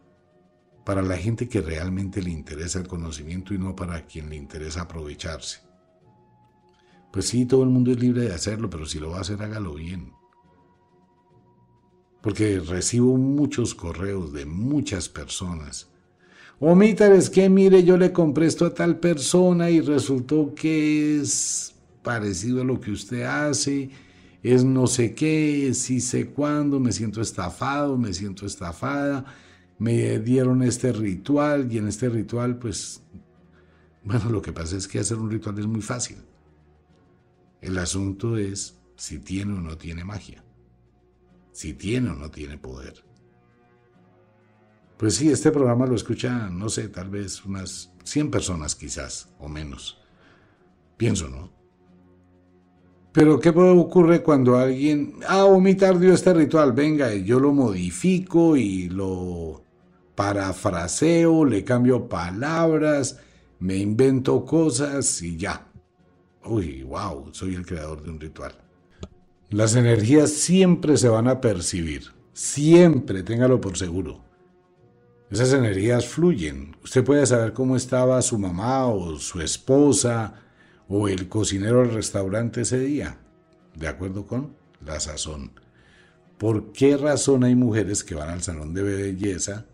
para 0.85 1.03
la 1.03 1.17
gente 1.17 1.49
que 1.49 1.61
realmente 1.61 2.21
le 2.21 2.31
interesa 2.31 2.79
el 2.79 2.89
conocimiento 2.89 3.55
y 3.55 3.59
no 3.59 3.77
para 3.77 4.05
quien 4.05 4.29
le 4.31 4.37
interesa 4.37 4.83
aprovecharse. 4.83 5.61
Pues 7.13 7.29
sí, 7.29 7.47
todo 7.47 7.63
el 7.63 7.69
mundo 7.69 7.93
es 7.93 8.01
libre 8.01 8.23
de 8.23 8.35
hacerlo, 8.35 8.69
pero 8.69 8.87
si 8.87 8.99
lo 8.99 9.11
va 9.11 9.19
a 9.19 9.21
hacer, 9.21 9.43
hágalo 9.43 9.75
bien. 9.75 10.13
Porque 12.23 12.61
recibo 12.61 13.17
muchos 13.19 13.75
correos 13.75 14.33
de 14.33 14.47
muchas 14.47 15.09
personas. 15.09 15.89
Omítar, 16.61 17.13
es 17.13 17.29
que 17.29 17.49
mire, 17.49 17.83
yo 17.83 17.97
le 17.97 18.13
compré 18.13 18.47
esto 18.47 18.65
a 18.65 18.73
tal 18.73 19.01
persona 19.01 19.69
y 19.69 19.81
resultó 19.81 20.55
que 20.55 21.21
es 21.21 21.75
parecido 22.03 22.63
a 22.63 22.65
lo 22.65 22.81
que 22.81 22.93
usted 22.93 23.23
hace, 23.23 23.91
es 24.43 24.65
no 24.65 24.87
sé 24.87 25.15
qué, 25.15 25.73
sí 25.75 26.01
sé 26.01 26.29
cuándo, 26.29 26.81
me 26.81 26.93
siento 26.93 27.21
estafado, 27.21 27.97
me 27.97 28.13
siento 28.13 28.47
estafada, 28.47 29.25
me 29.79 30.19
dieron 30.19 30.63
este 30.63 30.93
ritual 30.93 31.73
y 31.73 31.79
en 31.79 31.89
este 31.89 32.09
ritual, 32.09 32.59
pues, 32.59 33.03
bueno, 34.05 34.31
lo 34.31 34.43
que 34.43 34.53
pasa 34.53 34.77
es 34.77 34.87
que 34.87 34.99
hacer 34.99 35.19
un 35.19 35.31
ritual 35.31 35.59
es 35.59 35.67
muy 35.67 35.83
fácil. 35.83 36.19
El 37.61 37.79
asunto 37.79 38.37
es 38.37 38.77
si 38.97 39.19
tiene 39.19 39.55
o 39.55 39.61
no 39.61 39.77
tiene 39.79 40.05
magia, 40.05 40.45
si 41.53 41.75
tiene 41.75 42.11
o 42.11 42.15
no 42.15 42.31
tiene 42.31 42.59
poder. 42.59 43.05
Pues 44.97 45.17
sí, 45.17 45.31
este 45.31 45.51
programa 45.51 45.87
lo 45.87 45.95
escuchan, 45.95 46.59
no 46.59 46.69
sé, 46.69 46.89
tal 46.89 47.11
vez 47.11 47.45
unas 47.45 47.93
100 48.05 48.31
personas 48.31 48.75
quizás, 48.75 49.29
o 49.39 49.49
menos. 49.49 50.01
Pienso, 50.97 51.29
¿no? 51.29 51.51
Pero 53.13 53.39
¿qué 53.41 53.51
ocurre 53.51 54.23
cuando 54.23 54.57
alguien, 54.57 55.17
ah, 55.29 55.47
mi 55.61 55.75
dio 55.75 56.15
este 56.15 56.33
ritual, 56.33 56.73
venga, 56.73 57.13
yo 57.15 57.39
lo 57.41 57.53
modifico 57.53 58.57
y 58.57 58.89
lo 58.89 59.63
parafraseo, 60.15 61.45
le 61.45 61.63
cambio 61.63 62.09
palabras, 62.09 63.21
me 63.59 63.77
invento 63.77 64.45
cosas 64.47 65.21
y 65.23 65.37
ya. 65.37 65.67
Uy, 66.45 66.83
wow, 66.85 67.29
soy 67.33 67.55
el 67.55 67.67
creador 67.67 68.03
de 68.03 68.11
un 68.11 68.21
ritual. 68.21 68.62
Las 69.53 69.77
energías 69.77 70.33
siempre 70.33 70.97
se 70.97 71.09
van 71.09 71.29
a 71.29 71.41
percibir, 71.41 72.13
siempre, 72.33 73.23
téngalo 73.23 73.61
por 73.61 73.79
seguro. 73.79 74.25
Esas 75.31 75.53
energías 75.53 76.07
fluyen. 76.07 76.77
Usted 76.83 77.05
puede 77.05 77.25
saber 77.27 77.53
cómo 77.53 77.77
estaba 77.77 78.21
su 78.23 78.39
mamá 78.39 78.87
o 78.87 79.19
su 79.19 79.41
esposa 79.41 80.43
o 80.89 81.07
el 81.07 81.29
cocinero 81.29 81.81
del 81.81 81.93
restaurante 81.95 82.63
ese 82.63 82.81
día, 82.81 83.19
de 83.77 83.89
acuerdo 83.89 84.27
con 84.27 84.57
la 84.85 84.99
sazón. 84.99 85.53
¿Por 86.39 86.73
qué 86.73 86.97
razón 86.97 87.45
hay 87.45 87.55
mujeres 87.55 88.03
que 88.03 88.15
van 88.17 88.31
al 88.31 88.43
salón 88.43 88.75
de 88.75 88.83
belleza 88.83 89.67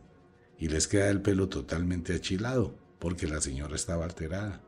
y 0.58 0.68
les 0.68 0.86
queda 0.86 1.08
el 1.08 1.22
pelo 1.22 1.48
totalmente 1.48 2.14
achilado? 2.14 2.74
Porque 2.98 3.26
la 3.26 3.40
señora 3.40 3.76
estaba 3.76 4.04
alterada 4.04 4.60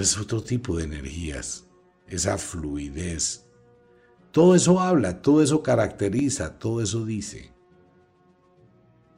es 0.00 0.16
otro 0.16 0.42
tipo 0.42 0.76
de 0.76 0.84
energías, 0.84 1.66
esa 2.06 2.38
fluidez. 2.38 3.44
Todo 4.32 4.54
eso 4.54 4.80
habla, 4.80 5.22
todo 5.22 5.42
eso 5.42 5.62
caracteriza, 5.62 6.58
todo 6.58 6.82
eso 6.82 7.04
dice. 7.04 7.52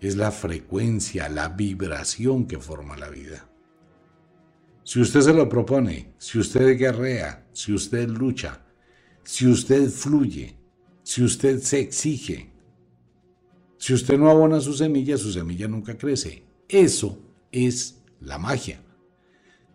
Es 0.01 0.17
la 0.17 0.31
frecuencia, 0.31 1.29
la 1.29 1.49
vibración 1.49 2.47
que 2.47 2.59
forma 2.59 2.97
la 2.97 3.09
vida. 3.09 3.49
Si 4.83 5.01
usted 5.01 5.23
se 5.23 5.33
lo 5.33 5.49
propone, 5.49 6.15
si 6.19 6.39
usted 6.39 6.77
guerrea, 6.77 7.49
si 7.53 7.73
usted 7.73 8.09
lucha, 8.09 8.67
si 9.23 9.47
usted 9.47 9.89
fluye, 9.89 10.59
si 11.03 11.25
usted 11.25 11.61
se 11.61 11.81
exige, 11.81 12.53
si 13.79 13.95
usted 13.95 14.19
no 14.19 14.29
abona 14.29 14.61
su 14.61 14.75
semilla, 14.75 15.17
su 15.17 15.33
semilla 15.33 15.69
nunca 15.69 15.97
crece. 15.97 16.45
Eso 16.69 17.19
es 17.51 18.03
la 18.21 18.37
magia 18.37 18.85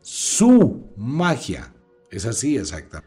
su 0.02 0.92
magia. 0.98 1.74
Es 2.10 2.26
así 2.26 2.58
exacta. 2.58 3.04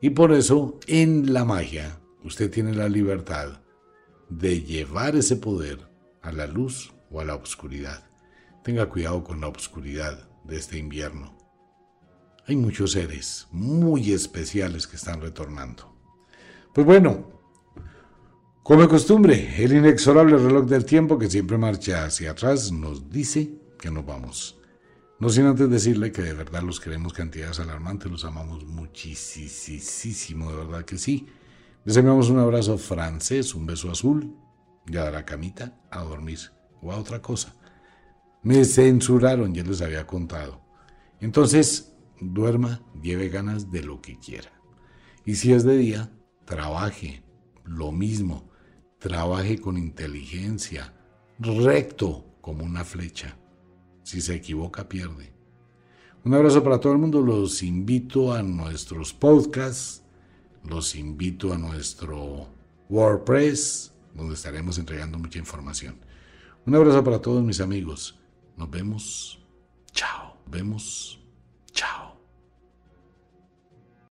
Y 0.00 0.10
por 0.10 0.32
eso 0.32 0.78
en 0.86 1.32
la 1.32 1.44
magia 1.44 2.00
usted 2.24 2.50
tiene 2.50 2.74
la 2.74 2.88
libertad 2.88 3.60
de 4.28 4.62
llevar 4.62 5.16
ese 5.16 5.36
poder 5.36 5.88
a 6.22 6.32
la 6.32 6.46
luz 6.46 6.92
o 7.10 7.20
a 7.20 7.24
la 7.24 7.34
oscuridad. 7.34 8.08
Tenga 8.64 8.88
cuidado 8.88 9.24
con 9.24 9.40
la 9.40 9.48
oscuridad 9.48 10.28
de 10.44 10.56
este 10.56 10.78
invierno. 10.78 11.36
Hay 12.46 12.56
muchos 12.56 12.92
seres 12.92 13.46
muy 13.50 14.12
especiales 14.12 14.86
que 14.86 14.96
están 14.96 15.20
retornando. 15.20 15.94
Pues 16.74 16.86
bueno, 16.86 17.40
como 18.62 18.82
de 18.82 18.88
costumbre, 18.88 19.62
el 19.62 19.72
inexorable 19.72 20.36
reloj 20.36 20.66
del 20.66 20.84
tiempo 20.84 21.18
que 21.18 21.30
siempre 21.30 21.58
marcha 21.58 22.04
hacia 22.04 22.32
atrás 22.32 22.70
nos 22.70 23.10
dice 23.10 23.58
que 23.78 23.90
nos 23.90 24.06
vamos. 24.06 24.59
No 25.20 25.28
sin 25.28 25.44
antes 25.44 25.68
decirle 25.68 26.12
que 26.12 26.22
de 26.22 26.32
verdad 26.32 26.62
los 26.62 26.80
queremos 26.80 27.12
cantidades 27.12 27.60
alarmantes, 27.60 28.10
los 28.10 28.24
amamos 28.24 28.64
muchísimo, 28.64 30.50
de 30.50 30.56
verdad 30.56 30.86
que 30.86 30.96
sí. 30.96 31.26
Les 31.84 31.94
enviamos 31.98 32.30
un 32.30 32.38
abrazo 32.38 32.78
francés, 32.78 33.54
un 33.54 33.66
beso 33.66 33.90
azul, 33.90 34.34
ya 34.86 35.06
a 35.06 35.10
la 35.10 35.26
camita, 35.26 35.78
a 35.90 36.02
dormir 36.02 36.38
o 36.80 36.90
a 36.90 36.96
otra 36.96 37.20
cosa. 37.20 37.54
Me 38.42 38.64
censuraron, 38.64 39.52
ya 39.54 39.62
les 39.62 39.82
había 39.82 40.06
contado. 40.06 40.62
Entonces, 41.20 41.94
duerma, 42.18 42.80
lleve 43.02 43.28
ganas 43.28 43.70
de 43.70 43.82
lo 43.82 44.00
que 44.00 44.18
quiera. 44.18 44.50
Y 45.26 45.34
si 45.34 45.52
es 45.52 45.64
de 45.64 45.76
día, 45.76 46.10
trabaje, 46.46 47.22
lo 47.64 47.92
mismo, 47.92 48.50
trabaje 48.98 49.58
con 49.58 49.76
inteligencia, 49.76 50.94
recto 51.38 52.38
como 52.40 52.64
una 52.64 52.84
flecha. 52.84 53.36
Si 54.10 54.20
se 54.20 54.34
equivoca, 54.34 54.88
pierde. 54.88 55.30
Un 56.24 56.34
abrazo 56.34 56.64
para 56.64 56.80
todo 56.80 56.92
el 56.94 56.98
mundo. 56.98 57.20
Los 57.20 57.62
invito 57.62 58.32
a 58.32 58.42
nuestros 58.42 59.12
podcasts. 59.12 60.02
Los 60.68 60.96
invito 60.96 61.52
a 61.52 61.58
nuestro 61.58 62.48
WordPress, 62.88 63.92
donde 64.12 64.34
estaremos 64.34 64.78
entregando 64.78 65.16
mucha 65.16 65.38
información. 65.38 65.94
Un 66.66 66.74
abrazo 66.74 67.04
para 67.04 67.20
todos 67.20 67.44
mis 67.44 67.60
amigos. 67.60 68.18
Nos 68.56 68.68
vemos. 68.68 69.46
Chao. 69.92 70.36
Vemos. 70.44 71.19